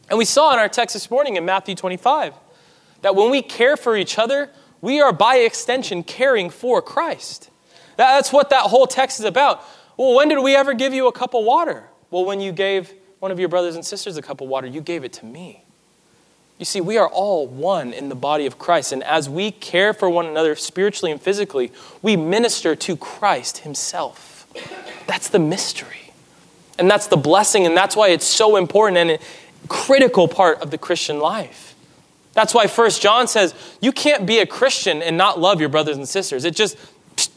[0.09, 2.33] And we saw in our text this morning in Matthew 25
[3.03, 4.49] that when we care for each other,
[4.81, 7.51] we are by extension caring for Christ.
[7.99, 9.63] That's what that whole text is about.
[9.99, 11.85] Well, when did we ever give you a cup of water?
[12.11, 14.81] Well, when you gave one of your brothers and sisters a cup of water, you
[14.81, 15.63] gave it to me.
[16.59, 18.93] You see, we are all one in the body of Christ.
[18.93, 24.47] And as we care for one another spiritually and physically, we minister to Christ Himself.
[25.07, 26.04] That's the mystery.
[26.79, 27.67] And that's the blessing.
[27.67, 29.19] And that's why it's so important and a
[29.69, 31.75] critical part of the Christian life.
[32.33, 35.97] That's why First John says you can't be a Christian and not love your brothers
[35.97, 36.45] and sisters.
[36.45, 36.77] It just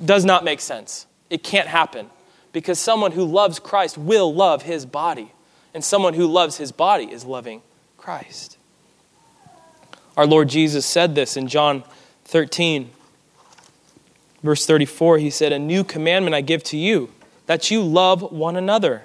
[0.04, 1.06] does not make sense.
[1.30, 2.10] It can't happen.
[2.52, 5.32] Because someone who loves Christ will love his body.
[5.74, 7.62] And someone who loves his body is loving
[7.98, 8.58] Christ.
[10.16, 11.84] Our Lord Jesus said this in John
[12.26, 12.90] 13,
[14.42, 15.20] verse 34.
[15.20, 17.12] He said, A new commandment I give to you,
[17.46, 19.04] that you love one another.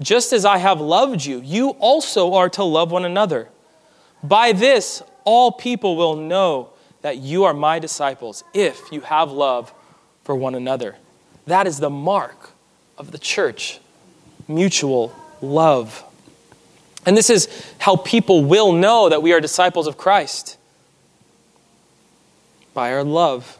[0.00, 3.48] Just as I have loved you, you also are to love one another.
[4.22, 6.70] By this, all people will know
[7.02, 9.72] that you are my disciples if you have love
[10.24, 10.96] for one another.
[11.46, 12.50] That is the mark
[12.96, 13.80] of the church
[14.48, 16.02] mutual love.
[17.06, 20.56] And this is how people will know that we are disciples of Christ
[22.72, 23.58] by our love.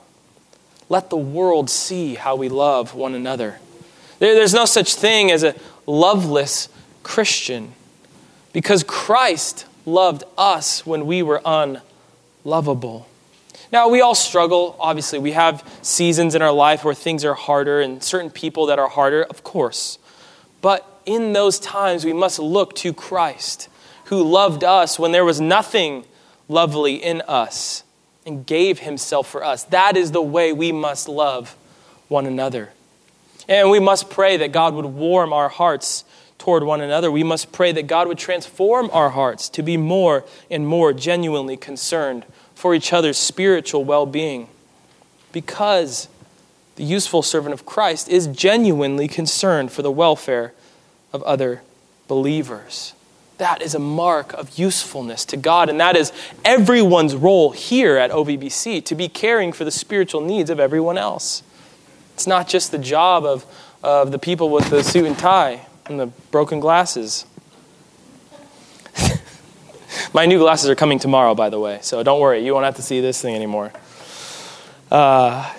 [0.89, 3.59] Let the world see how we love one another.
[4.19, 5.55] There's no such thing as a
[5.87, 6.69] loveless
[7.03, 7.73] Christian
[8.53, 13.07] because Christ loved us when we were unlovable.
[13.73, 14.77] Now, we all struggle.
[14.79, 18.79] Obviously, we have seasons in our life where things are harder and certain people that
[18.79, 19.99] are harder, of course.
[20.61, 23.69] But in those times, we must look to Christ,
[24.05, 26.05] who loved us when there was nothing
[26.49, 27.83] lovely in us
[28.25, 29.65] and gave himself for us.
[29.65, 31.57] That is the way we must love
[32.09, 32.71] one another.
[33.49, 36.05] And we must pray that God would warm our hearts
[36.39, 37.11] toward one another.
[37.11, 41.57] We must pray that God would transform our hearts to be more and more genuinely
[41.57, 44.49] concerned for each other's spiritual well being.
[45.33, 46.09] Because
[46.77, 50.53] the useful servant of Christ is genuinely concerned for the welfare
[51.13, 51.63] of other
[52.09, 52.93] believers.
[53.39, 56.13] That is a mark of usefulness to God, and that is
[56.45, 61.43] everyone's role here at OVBC to be caring for the spiritual needs of everyone else.
[62.15, 63.45] It's not just the job of,
[63.83, 67.27] of the people with the suit and tie and the broken glasses.
[70.15, 72.77] My new glasses are coming tomorrow, by the way, so don't worry, you won't have
[72.77, 73.73] to see this thing anymore.
[74.91, 75.53] Uh,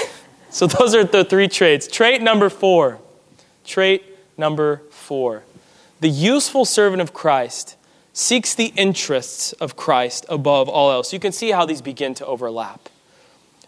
[0.50, 1.88] so, those are the three traits.
[1.88, 2.98] Trait number four.
[3.64, 4.04] Trait
[4.36, 5.44] number four.
[6.00, 7.76] The useful servant of Christ
[8.12, 11.12] seeks the interests of Christ above all else.
[11.12, 12.88] You can see how these begin to overlap.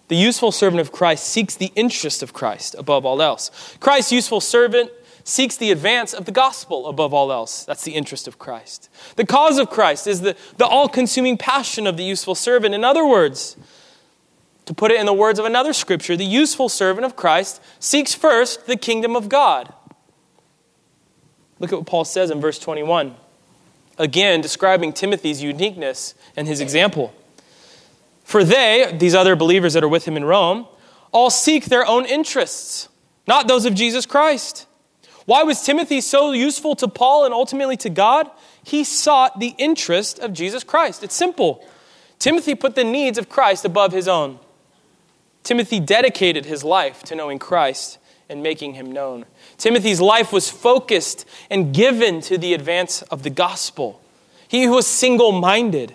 [0.09, 3.77] The useful servant of Christ seeks the interest of Christ above all else.
[3.81, 4.90] Christ's useful servant
[5.25, 7.64] seeks the advance of the gospel above all else.
[7.64, 8.90] That's the interest of Christ.
[9.17, 12.75] The cause of Christ is the, the all consuming passion of the useful servant.
[12.75, 13.57] In other words,
[14.67, 18.14] to put it in the words of another scripture, the useful servant of Christ seeks
[18.14, 19.73] first the kingdom of God.
[21.59, 23.14] Look at what Paul says in verse 21.
[23.97, 27.14] Again, describing Timothy's uniqueness and his example.
[28.25, 30.67] For they, these other believers that are with him in Rome,
[31.13, 32.89] all seek their own interests,
[33.29, 34.67] not those of Jesus Christ.
[35.27, 38.29] Why was Timothy so useful to Paul and ultimately to God?
[38.63, 41.03] He sought the interest of Jesus Christ.
[41.03, 41.67] It's simple.
[42.19, 44.39] Timothy put the needs of Christ above his own.
[45.43, 49.27] Timothy dedicated his life to knowing Christ and making him known.
[49.59, 54.01] Timothy's life was focused and given to the advance of the gospel.
[54.49, 55.95] He was single minded.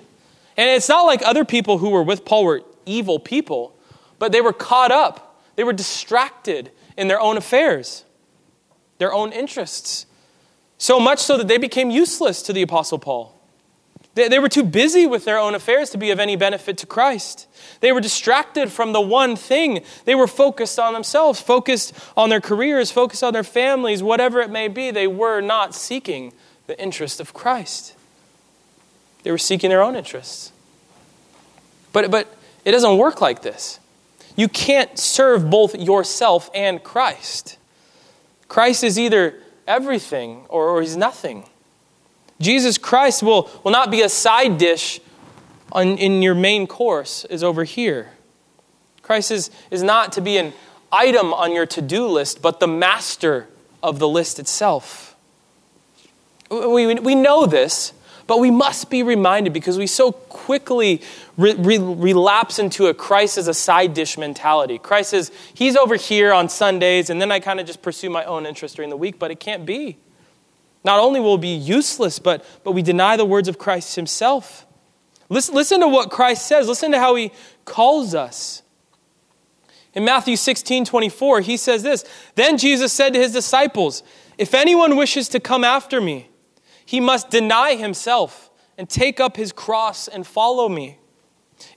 [0.59, 3.77] And it's not like other people who were with Paul were evil people,
[4.19, 8.03] but they were caught up, they were distracted in their own affairs,
[8.97, 10.05] their own interests.
[10.77, 13.39] So much so that they became useless to the Apostle Paul.
[14.15, 16.85] They, they were too busy with their own affairs to be of any benefit to
[16.85, 17.47] Christ.
[17.79, 19.85] They were distracted from the one thing.
[20.03, 24.49] They were focused on themselves, focused on their careers, focused on their families, whatever it
[24.49, 24.91] may be.
[24.91, 26.33] They were not seeking
[26.67, 27.95] the interest of Christ.
[29.23, 30.51] They were seeking their own interests.
[31.91, 33.79] But, but it doesn't work like this.
[34.35, 37.57] You can't serve both yourself and Christ.
[38.47, 39.35] Christ is either
[39.67, 41.45] everything or, or he's nothing.
[42.39, 45.01] Jesus Christ will, will not be a side dish
[45.71, 48.11] on, in your main course, is over here.
[49.01, 50.53] Christ is, is not to be an
[50.91, 53.47] item on your to do list, but the master
[53.83, 55.15] of the list itself.
[56.49, 57.93] We, we know this,
[58.29, 61.01] but we must be reminded because we so quickly
[61.35, 64.77] re- re- relapse into a Christ as a side dish mentality.
[64.77, 68.23] Christ is, he's over here on Sundays, and then I kind of just pursue my
[68.25, 69.97] own interest during the week, but it can't be.
[70.83, 74.67] Not only will it be useless, but, but we deny the words of Christ himself.
[75.29, 76.67] Listen, listen to what Christ says.
[76.67, 77.31] Listen to how he
[77.65, 78.61] calls us.
[79.95, 82.05] In Matthew 16 24, he says this
[82.35, 84.03] Then Jesus said to his disciples,
[84.37, 86.29] If anyone wishes to come after me,
[86.89, 90.97] he must deny himself and take up his cross and follow me.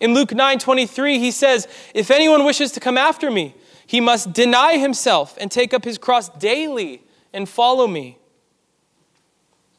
[0.01, 3.55] In Luke 9 23, he says, If anyone wishes to come after me,
[3.87, 8.17] he must deny himself and take up his cross daily and follow me.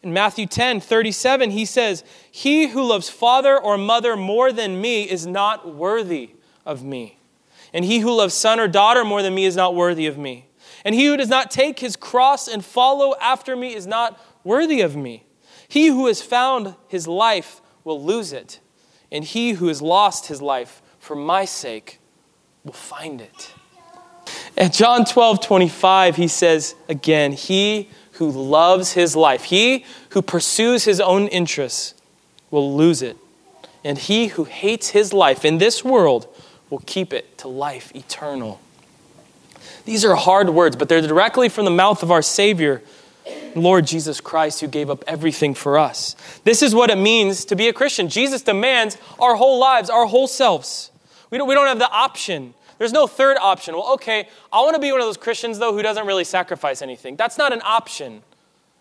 [0.03, 5.09] In Matthew 10 37, he says, He who loves father or mother more than me
[5.09, 7.17] is not worthy of me.
[7.73, 10.45] And he who loves son or daughter more than me is not worthy of me.
[10.85, 14.81] And he who does not take his cross and follow after me is not worthy
[14.81, 15.22] of me.
[15.73, 18.59] He who has found his life will lose it,
[19.11, 21.99] and he who has lost his life for my sake
[22.63, 23.55] will find it.
[24.55, 30.83] At John 12 25, he says again, He who loves his life, he who pursues
[30.83, 31.95] his own interests,
[32.51, 33.17] will lose it.
[33.83, 36.27] And he who hates his life in this world
[36.69, 38.61] will keep it to life eternal.
[39.85, 42.83] These are hard words, but they're directly from the mouth of our Savior,
[43.55, 46.15] Lord Jesus Christ, who gave up everything for us.
[46.43, 48.09] This is what it means to be a Christian.
[48.09, 50.91] Jesus demands our whole lives, our whole selves.
[51.29, 52.53] We don't, we don't have the option.
[52.77, 53.75] There's no third option.
[53.75, 56.81] Well, okay, I want to be one of those Christians, though, who doesn't really sacrifice
[56.81, 57.15] anything.
[57.15, 58.23] That's not an option.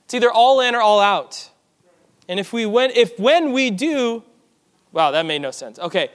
[0.04, 1.50] It's either all in or all out.
[2.28, 4.22] And if we went, if when we do,
[4.92, 5.78] wow, that made no sense.
[5.78, 6.10] Okay,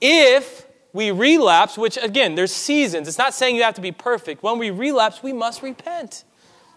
[0.00, 3.08] if we relapse, which again, there's seasons.
[3.08, 4.42] It's not saying you have to be perfect.
[4.42, 6.24] When we relapse, we must repent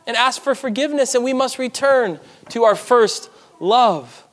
[0.08, 3.30] and ask for forgiveness, and we must return to our first
[3.60, 4.24] love.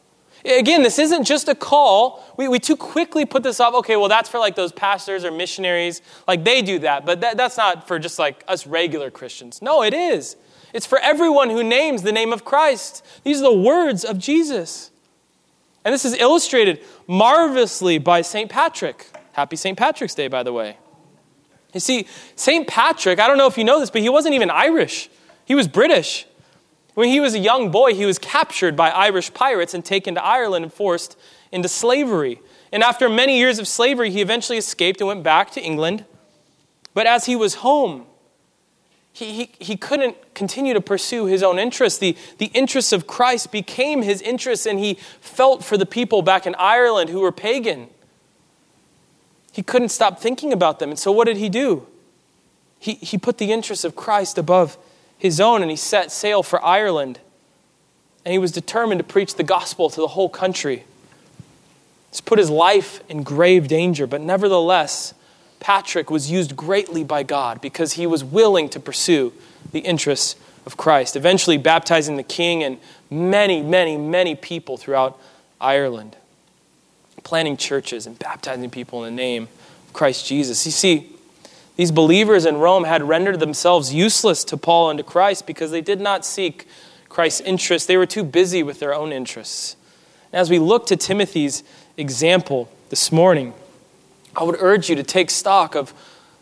[0.44, 2.22] Again, this isn't just a call.
[2.36, 3.74] We, we too quickly put this off.
[3.74, 6.02] Okay, well, that's for like those pastors or missionaries.
[6.28, 9.60] Like they do that, but that, that's not for just like us regular Christians.
[9.60, 10.36] No, it is.
[10.72, 13.04] It's for everyone who names the name of Christ.
[13.22, 14.90] These are the words of Jesus.
[15.84, 18.50] And this is illustrated marvelously by St.
[18.50, 19.06] Patrick.
[19.32, 19.78] Happy St.
[19.78, 20.78] Patrick's Day, by the way.
[21.72, 22.06] You see,
[22.36, 22.66] St.
[22.66, 25.10] Patrick, I don't know if you know this, but he wasn't even Irish,
[25.44, 26.26] he was British.
[26.94, 30.24] When he was a young boy, he was captured by Irish pirates and taken to
[30.24, 31.16] Ireland and forced
[31.50, 32.40] into slavery.
[32.72, 36.04] And after many years of slavery, he eventually escaped and went back to England.
[36.94, 38.06] But as he was home,
[39.12, 41.98] he, he, he couldn't continue to pursue his own interests.
[41.98, 46.46] The, the interests of Christ became his interests, and he felt for the people back
[46.46, 47.88] in Ireland who were pagan.
[49.52, 50.90] He couldn't stop thinking about them.
[50.90, 51.86] And so, what did he do?
[52.80, 54.76] He, he put the interests of Christ above
[55.24, 57.18] his own and he set sail for Ireland.
[58.26, 60.84] And he was determined to preach the gospel to the whole country.
[62.10, 65.14] He's put his life in grave danger, but nevertheless,
[65.60, 69.32] Patrick was used greatly by God because he was willing to pursue
[69.72, 72.78] the interests of Christ, eventually baptizing the king and
[73.10, 75.18] many, many, many people throughout
[75.58, 76.16] Ireland
[77.22, 79.44] planting churches and baptizing people in the name
[79.86, 80.66] of Christ Jesus.
[80.66, 81.13] You see,
[81.76, 85.80] these believers in Rome had rendered themselves useless to Paul and to Christ because they
[85.80, 86.68] did not seek
[87.08, 87.86] Christ's interests.
[87.86, 89.76] They were too busy with their own interests.
[90.32, 91.64] And as we look to Timothy's
[91.96, 93.54] example this morning,
[94.36, 95.92] I would urge you to take stock of,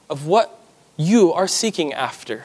[0.09, 0.59] of what
[0.97, 2.45] you are seeking after.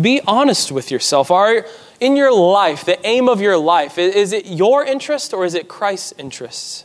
[0.00, 1.30] Be honest with yourself.
[1.30, 1.66] Are,
[1.98, 5.66] in your life, the aim of your life, is it your interest or is it
[5.68, 6.84] Christ's interests?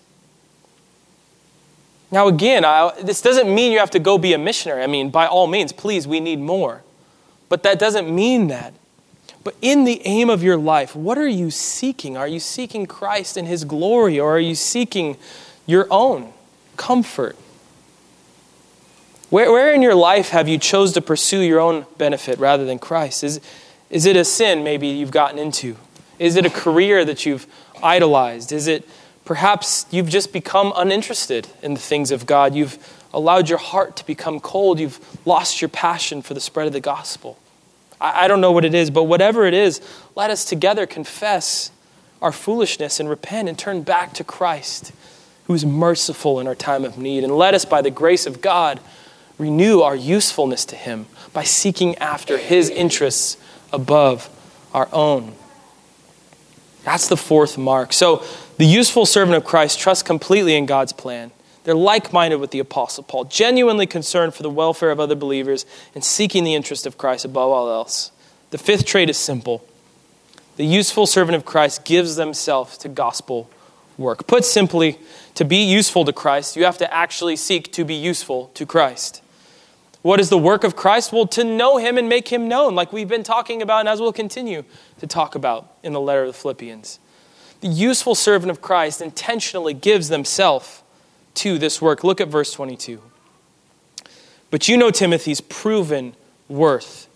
[2.13, 4.83] Now, again, I, this doesn't mean you have to go be a missionary.
[4.83, 6.83] I mean, by all means, please, we need more.
[7.49, 8.75] But that doesn't mean that.
[9.43, 12.15] But in the aim of your life, what are you seeking?
[12.15, 15.17] Are you seeking Christ and His glory, or are you seeking
[15.65, 16.33] your own
[16.77, 17.35] comfort?
[19.31, 22.77] Where, where in your life have you chose to pursue your own benefit rather than
[22.77, 23.23] Christ?
[23.23, 23.41] Is,
[23.89, 25.77] is it a sin maybe you've gotten into?
[26.19, 27.47] Is it a career that you've
[27.81, 28.51] idolized?
[28.51, 28.87] Is it
[29.25, 32.55] perhaps you've just become uninterested in the things of God?
[32.55, 32.77] You've
[33.13, 34.79] allowed your heart to become cold.
[34.79, 37.37] You've lost your passion for the spread of the gospel.
[38.01, 39.81] I, I don't know what it is, but whatever it is,
[40.15, 41.71] let us together confess
[42.21, 44.93] our foolishness and repent and turn back to Christ,
[45.45, 47.23] who is merciful in our time of need.
[47.23, 48.79] And let us, by the grace of God,
[49.37, 53.37] renew our usefulness to Him by seeking after His interests
[53.71, 54.29] above
[54.73, 55.33] our own.
[56.83, 57.93] That's the fourth mark.
[57.93, 58.23] So,
[58.57, 61.31] the useful servant of Christ trusts completely in God's plan.
[61.63, 65.65] They're like minded with the Apostle Paul, genuinely concerned for the welfare of other believers
[65.95, 68.11] and seeking the interest of Christ above all else.
[68.51, 69.65] The fifth trait is simple
[70.55, 73.49] the useful servant of Christ gives themselves to gospel
[73.97, 74.27] work.
[74.27, 74.99] Put simply,
[75.35, 79.21] to be useful to Christ, you have to actually seek to be useful to Christ.
[80.03, 81.11] What is the work of Christ?
[81.11, 83.99] Well, to know him and make him known, like we've been talking about and as
[84.01, 84.63] we'll continue
[84.99, 86.99] to talk about in the letter of the Philippians.
[87.63, 90.83] The useful servant of Christ intentionally gives themselves
[91.35, 92.03] to this work.
[92.03, 93.01] Look at verse 22.
[94.51, 96.13] But you know Timothy's proven
[96.49, 97.07] worth.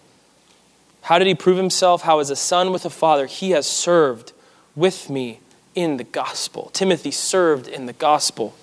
[1.02, 2.04] How did he prove himself?
[2.04, 4.32] How, as a son with a father, he has served
[4.74, 5.41] with me
[5.76, 6.70] in the gospel.
[6.72, 8.56] Timothy served in the gospel.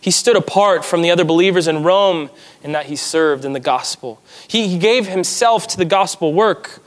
[0.00, 2.30] He stood apart from the other believers in Rome
[2.62, 4.22] in that he served in the gospel.
[4.48, 6.82] He, he gave himself to the gospel work.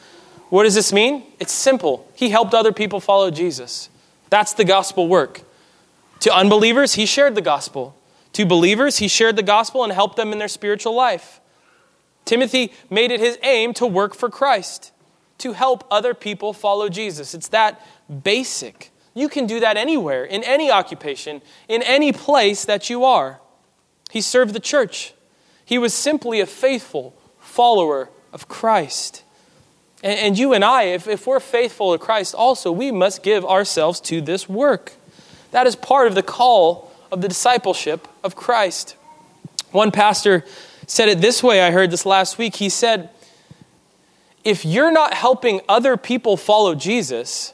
[0.50, 1.22] What does this mean?
[1.40, 2.10] It's simple.
[2.16, 3.90] He helped other people follow Jesus.
[4.30, 5.42] That's the gospel work.
[6.22, 7.96] To unbelievers, he shared the gospel.
[8.34, 11.40] To believers, he shared the gospel and helped them in their spiritual life.
[12.26, 14.92] Timothy made it his aim to work for Christ,
[15.40, 17.34] to help other people follow Jesus.
[17.34, 17.82] It's that
[18.24, 18.92] basic.
[19.16, 23.42] You can do that anywhere, in any occupation, in any place that you are.
[24.12, 25.14] He served the church.
[25.66, 29.24] He was simply a faithful follower of Christ.
[30.04, 33.46] And, and you and I, if, if we're faithful to Christ also, we must give
[33.46, 34.94] ourselves to this work.
[35.52, 38.96] That is part of the call of the discipleship of Christ.
[39.72, 40.46] One pastor
[40.88, 42.56] said it this way, I heard this last week.
[42.56, 43.10] He said,
[44.44, 47.54] If you're not helping other people follow Jesus,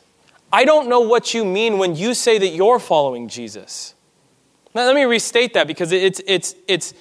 [0.51, 3.93] I don't know what you mean when you say that you're following Jesus.
[4.73, 6.93] Now, let me restate that because it's, it's, it's,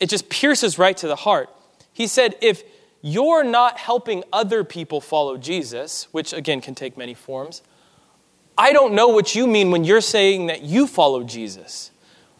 [0.00, 1.48] it just pierces right to the heart.
[1.92, 2.62] He said, If
[3.02, 7.62] you're not helping other people follow Jesus, which again can take many forms,
[8.58, 11.90] I don't know what you mean when you're saying that you follow Jesus.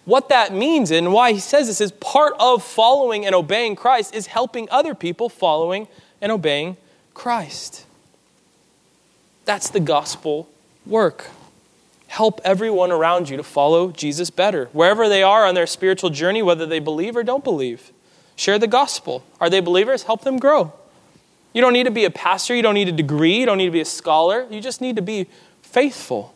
[0.04, 4.14] What that means and why he says this is part of following and obeying Christ
[4.14, 5.88] is helping other people following
[6.20, 6.76] and obeying
[7.14, 7.86] Christ.
[9.44, 10.48] That's the gospel
[10.86, 11.30] work.
[12.08, 16.42] Help everyone around you to follow Jesus better, wherever they are on their spiritual journey,
[16.42, 17.92] whether they believe or don't believe.
[18.40, 19.22] Share the gospel.
[19.38, 20.04] Are they believers?
[20.04, 20.72] Help them grow.
[21.52, 23.66] You don't need to be a pastor, you don't need a degree, you don't need
[23.66, 24.46] to be a scholar.
[24.48, 25.26] You just need to be
[25.60, 26.32] faithful.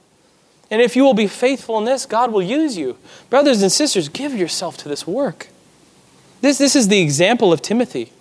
[0.71, 2.99] And if you will be faithful in this, God will use you.
[3.31, 5.49] Brothers and sisters, give yourself to this work.
[6.43, 8.13] This, this is the example of Timothy.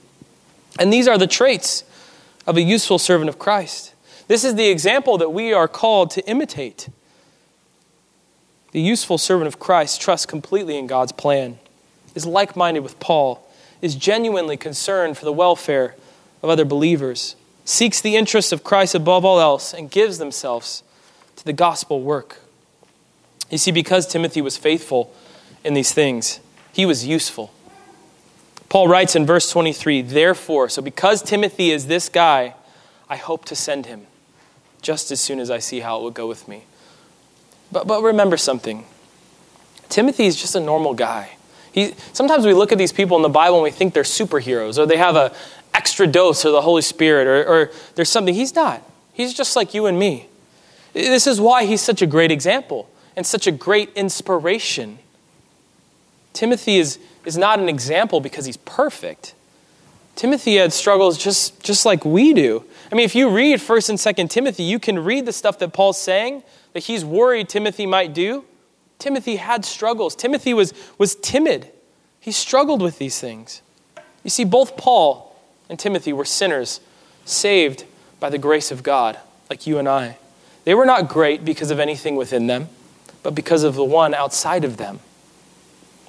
[0.80, 1.84] And these are the traits
[2.48, 3.94] of a useful servant of Christ.
[4.30, 6.88] This is the example that we are called to imitate.
[8.72, 11.60] The useful servant of Christ trusts completely in God's plan,
[12.16, 13.46] is like minded with Paul,
[13.84, 15.94] is genuinely concerned for the welfare
[16.42, 20.84] of other believers, seeks the interests of Christ above all else, and gives themselves
[21.36, 22.40] to the gospel work.
[23.50, 25.14] You see, because Timothy was faithful
[25.66, 26.40] in these things,
[26.72, 27.54] he was useful.
[28.70, 32.56] Paul writes in verse 23 Therefore, so because Timothy is this guy,
[33.10, 34.08] I hope to send him
[34.82, 36.64] just as soon as I see how it will go with me.
[37.70, 38.86] But, but remember something
[39.90, 41.36] Timothy is just a normal guy.
[41.74, 44.78] He, sometimes we look at these people in the Bible and we think they're superheroes
[44.78, 45.32] or they have an
[45.74, 48.34] extra dose of the Holy Spirit or, or there's something.
[48.34, 48.82] He's not.
[49.12, 50.28] He's just like you and me.
[50.94, 55.00] This is why he's such a great example and such a great inspiration.
[56.34, 59.34] Timothy is, is not an example because he's perfect.
[60.16, 62.64] Timothy had struggles just, just like we do.
[62.92, 65.74] I mean, if you read 1st and 2nd Timothy, you can read the stuff that
[65.74, 66.44] Paul's saying
[66.74, 68.46] that he's worried Timothy might do.
[69.04, 70.16] Timothy had struggles.
[70.16, 71.70] Timothy was, was timid.
[72.22, 73.62] He struggled with these things.
[74.24, 75.36] You see, both Paul
[75.68, 76.80] and Timothy were sinners,
[77.26, 77.84] saved
[78.22, 80.16] by the grace of God, like you and I.
[80.64, 82.70] They were not great because of anything within them,
[83.24, 85.02] but because of the one outside of them.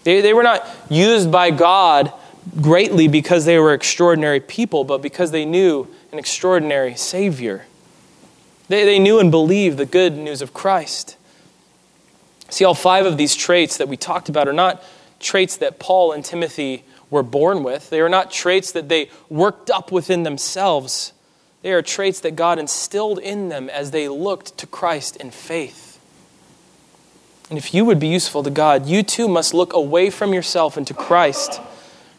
[0.04, 2.12] They, they were not used by God
[2.60, 7.64] greatly because they were extraordinary people, but because they knew an extraordinary Savior.
[8.68, 11.16] They, they knew and believed the good news of Christ.
[12.54, 14.80] See, all five of these traits that we talked about are not
[15.18, 17.90] traits that Paul and Timothy were born with.
[17.90, 21.12] They are not traits that they worked up within themselves.
[21.62, 25.98] They are traits that God instilled in them as they looked to Christ in faith.
[27.50, 30.76] And if you would be useful to God, you too must look away from yourself
[30.76, 31.60] and to Christ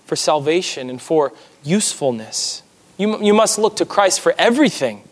[0.03, 1.31] for salvation and for
[1.63, 2.61] usefulness.
[2.97, 5.07] You, you must look to Christ for everything.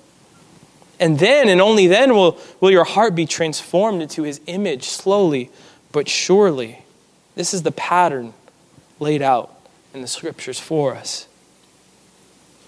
[1.00, 5.50] And then and only then will, will your heart be transformed into his image slowly
[5.92, 6.84] but surely.
[7.36, 8.34] This is the pattern
[9.00, 9.56] laid out
[9.94, 11.28] in the scriptures for us.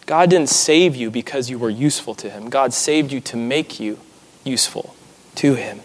[0.06, 2.50] God didn't save you because you were useful to him.
[2.50, 4.00] God saved you to make you
[4.44, 4.96] useful
[5.36, 5.82] to him.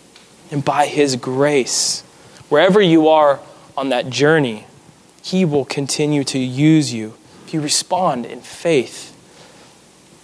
[0.51, 2.03] And by his grace,
[2.49, 3.41] wherever you are
[3.77, 4.67] on that journey,
[5.23, 7.15] he will continue to use you
[7.47, 9.17] if you respond in faith.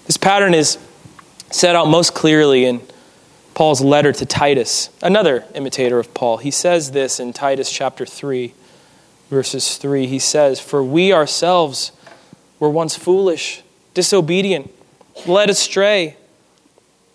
[0.07, 0.79] This pattern is
[1.57, 2.83] set out most clearly in
[3.55, 6.37] Paul's letter to Titus, another imitator of Paul.
[6.37, 8.53] He says this in Titus chapter 3,
[9.31, 10.07] verses 3.
[10.07, 11.93] He says, For we ourselves
[12.61, 13.63] were once foolish,
[13.95, 14.71] disobedient,
[15.27, 16.19] led astray,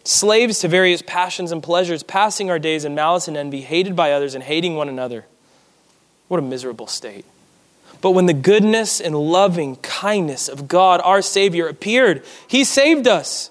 [0.03, 4.11] slaves to various passions and pleasures, passing our days in malice and envy, hated by
[4.11, 5.25] others and hating one another.
[6.27, 7.25] What a miserable state.
[8.01, 13.50] But when the goodness and loving kindness of God, our Savior, appeared, He saved us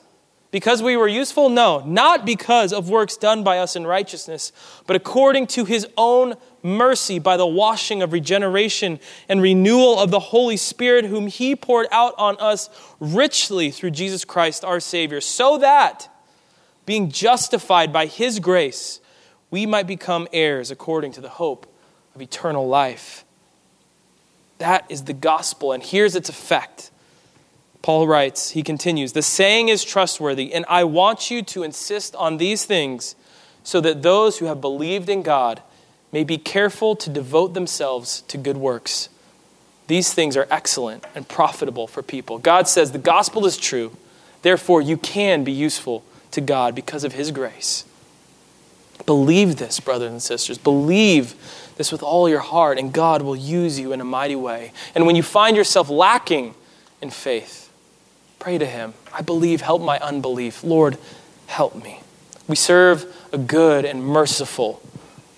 [0.50, 1.48] Because we were useful?
[1.48, 4.52] No, not because of works done by us in righteousness,
[4.86, 8.98] but according to his own mercy by the washing of regeneration
[9.28, 14.24] and renewal of the Holy Spirit, whom he poured out on us richly through Jesus
[14.24, 16.08] Christ our Savior, so that,
[16.84, 19.00] being justified by his grace,
[19.52, 21.72] we might become heirs according to the hope
[22.14, 23.24] of eternal life.
[24.58, 26.90] That is the gospel, and here's its effect.
[27.82, 32.36] Paul writes, he continues, The saying is trustworthy, and I want you to insist on
[32.36, 33.14] these things
[33.62, 35.62] so that those who have believed in God
[36.12, 39.08] may be careful to devote themselves to good works.
[39.86, 42.38] These things are excellent and profitable for people.
[42.38, 43.96] God says the gospel is true,
[44.42, 47.84] therefore, you can be useful to God because of His grace.
[49.06, 50.58] Believe this, brothers and sisters.
[50.58, 51.34] Believe
[51.76, 54.72] this with all your heart, and God will use you in a mighty way.
[54.94, 56.54] And when you find yourself lacking
[57.00, 57.69] in faith,
[58.40, 58.94] Pray to Him.
[59.12, 60.64] I believe, help my unbelief.
[60.64, 60.96] Lord,
[61.46, 62.00] help me.
[62.48, 64.82] We serve a good and merciful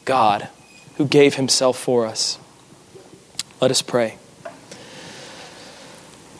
[0.05, 0.48] God
[0.96, 2.38] who gave Himself for us.
[3.61, 4.18] Let us pray.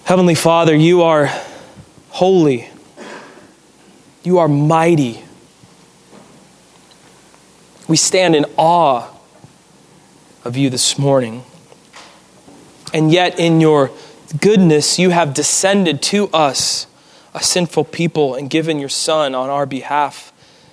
[0.05, 1.31] Heavenly Father, you are
[2.11, 2.69] holy,
[4.23, 5.25] you are mighty.
[7.89, 9.09] We stand in awe
[10.45, 11.43] of you this morning.
[12.95, 13.91] And yet, in your
[14.41, 16.87] goodness, you have descended to us,
[17.35, 20.33] a sinful people, and given your Son on our behalf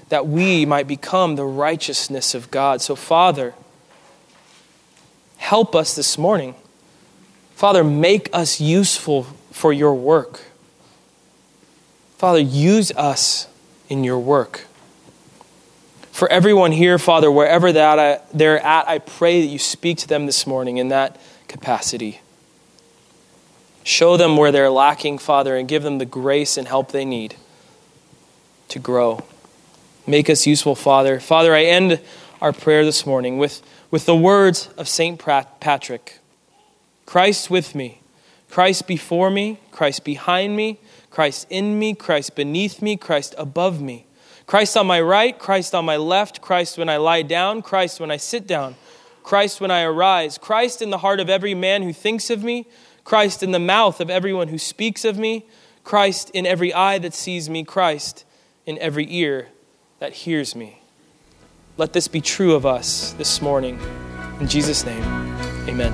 [0.09, 2.81] that we might become the righteousness of God.
[2.81, 3.53] So, Father,
[5.37, 6.55] help us this morning.
[7.55, 10.41] Father, make us useful for your work.
[12.17, 13.47] Father, use us
[13.87, 14.65] in your work.
[16.11, 20.25] For everyone here, Father, wherever that they're at, I pray that you speak to them
[20.25, 22.19] this morning in that capacity.
[23.89, 27.35] Show them where they're lacking, Father, and give them the grace and help they need
[28.67, 29.25] to grow.
[30.05, 31.19] Make us useful, Father.
[31.19, 31.99] Father, I end
[32.39, 35.17] our prayer this morning with, with the words of St.
[35.19, 36.19] Patrick.
[37.07, 38.01] Christ with me,
[38.47, 40.77] Christ before me, Christ behind me,
[41.09, 44.05] Christ in me, Christ beneath me, Christ above me.
[44.45, 48.11] Christ on my right, Christ on my left, Christ when I lie down, Christ when
[48.11, 48.75] I sit down,
[49.23, 52.67] Christ when I arise, Christ in the heart of every man who thinks of me,
[53.03, 55.45] Christ in the mouth of everyone who speaks of me,
[55.83, 58.25] Christ in every eye that sees me, Christ
[58.65, 59.47] in every ear
[59.99, 60.81] that hears me.
[61.77, 63.79] Let this be true of us this morning.
[64.39, 65.03] In Jesus' name,
[65.67, 65.93] amen.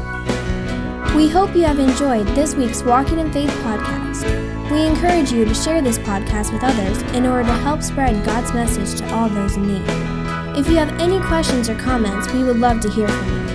[1.16, 4.46] We hope you have enjoyed this week's Walking in Faith podcast.
[4.70, 8.54] We encourage you to share this podcast with others in order to help spread God's
[8.54, 9.86] message to all those in need.
[10.58, 13.55] If you have any questions or comments, we would love to hear from you.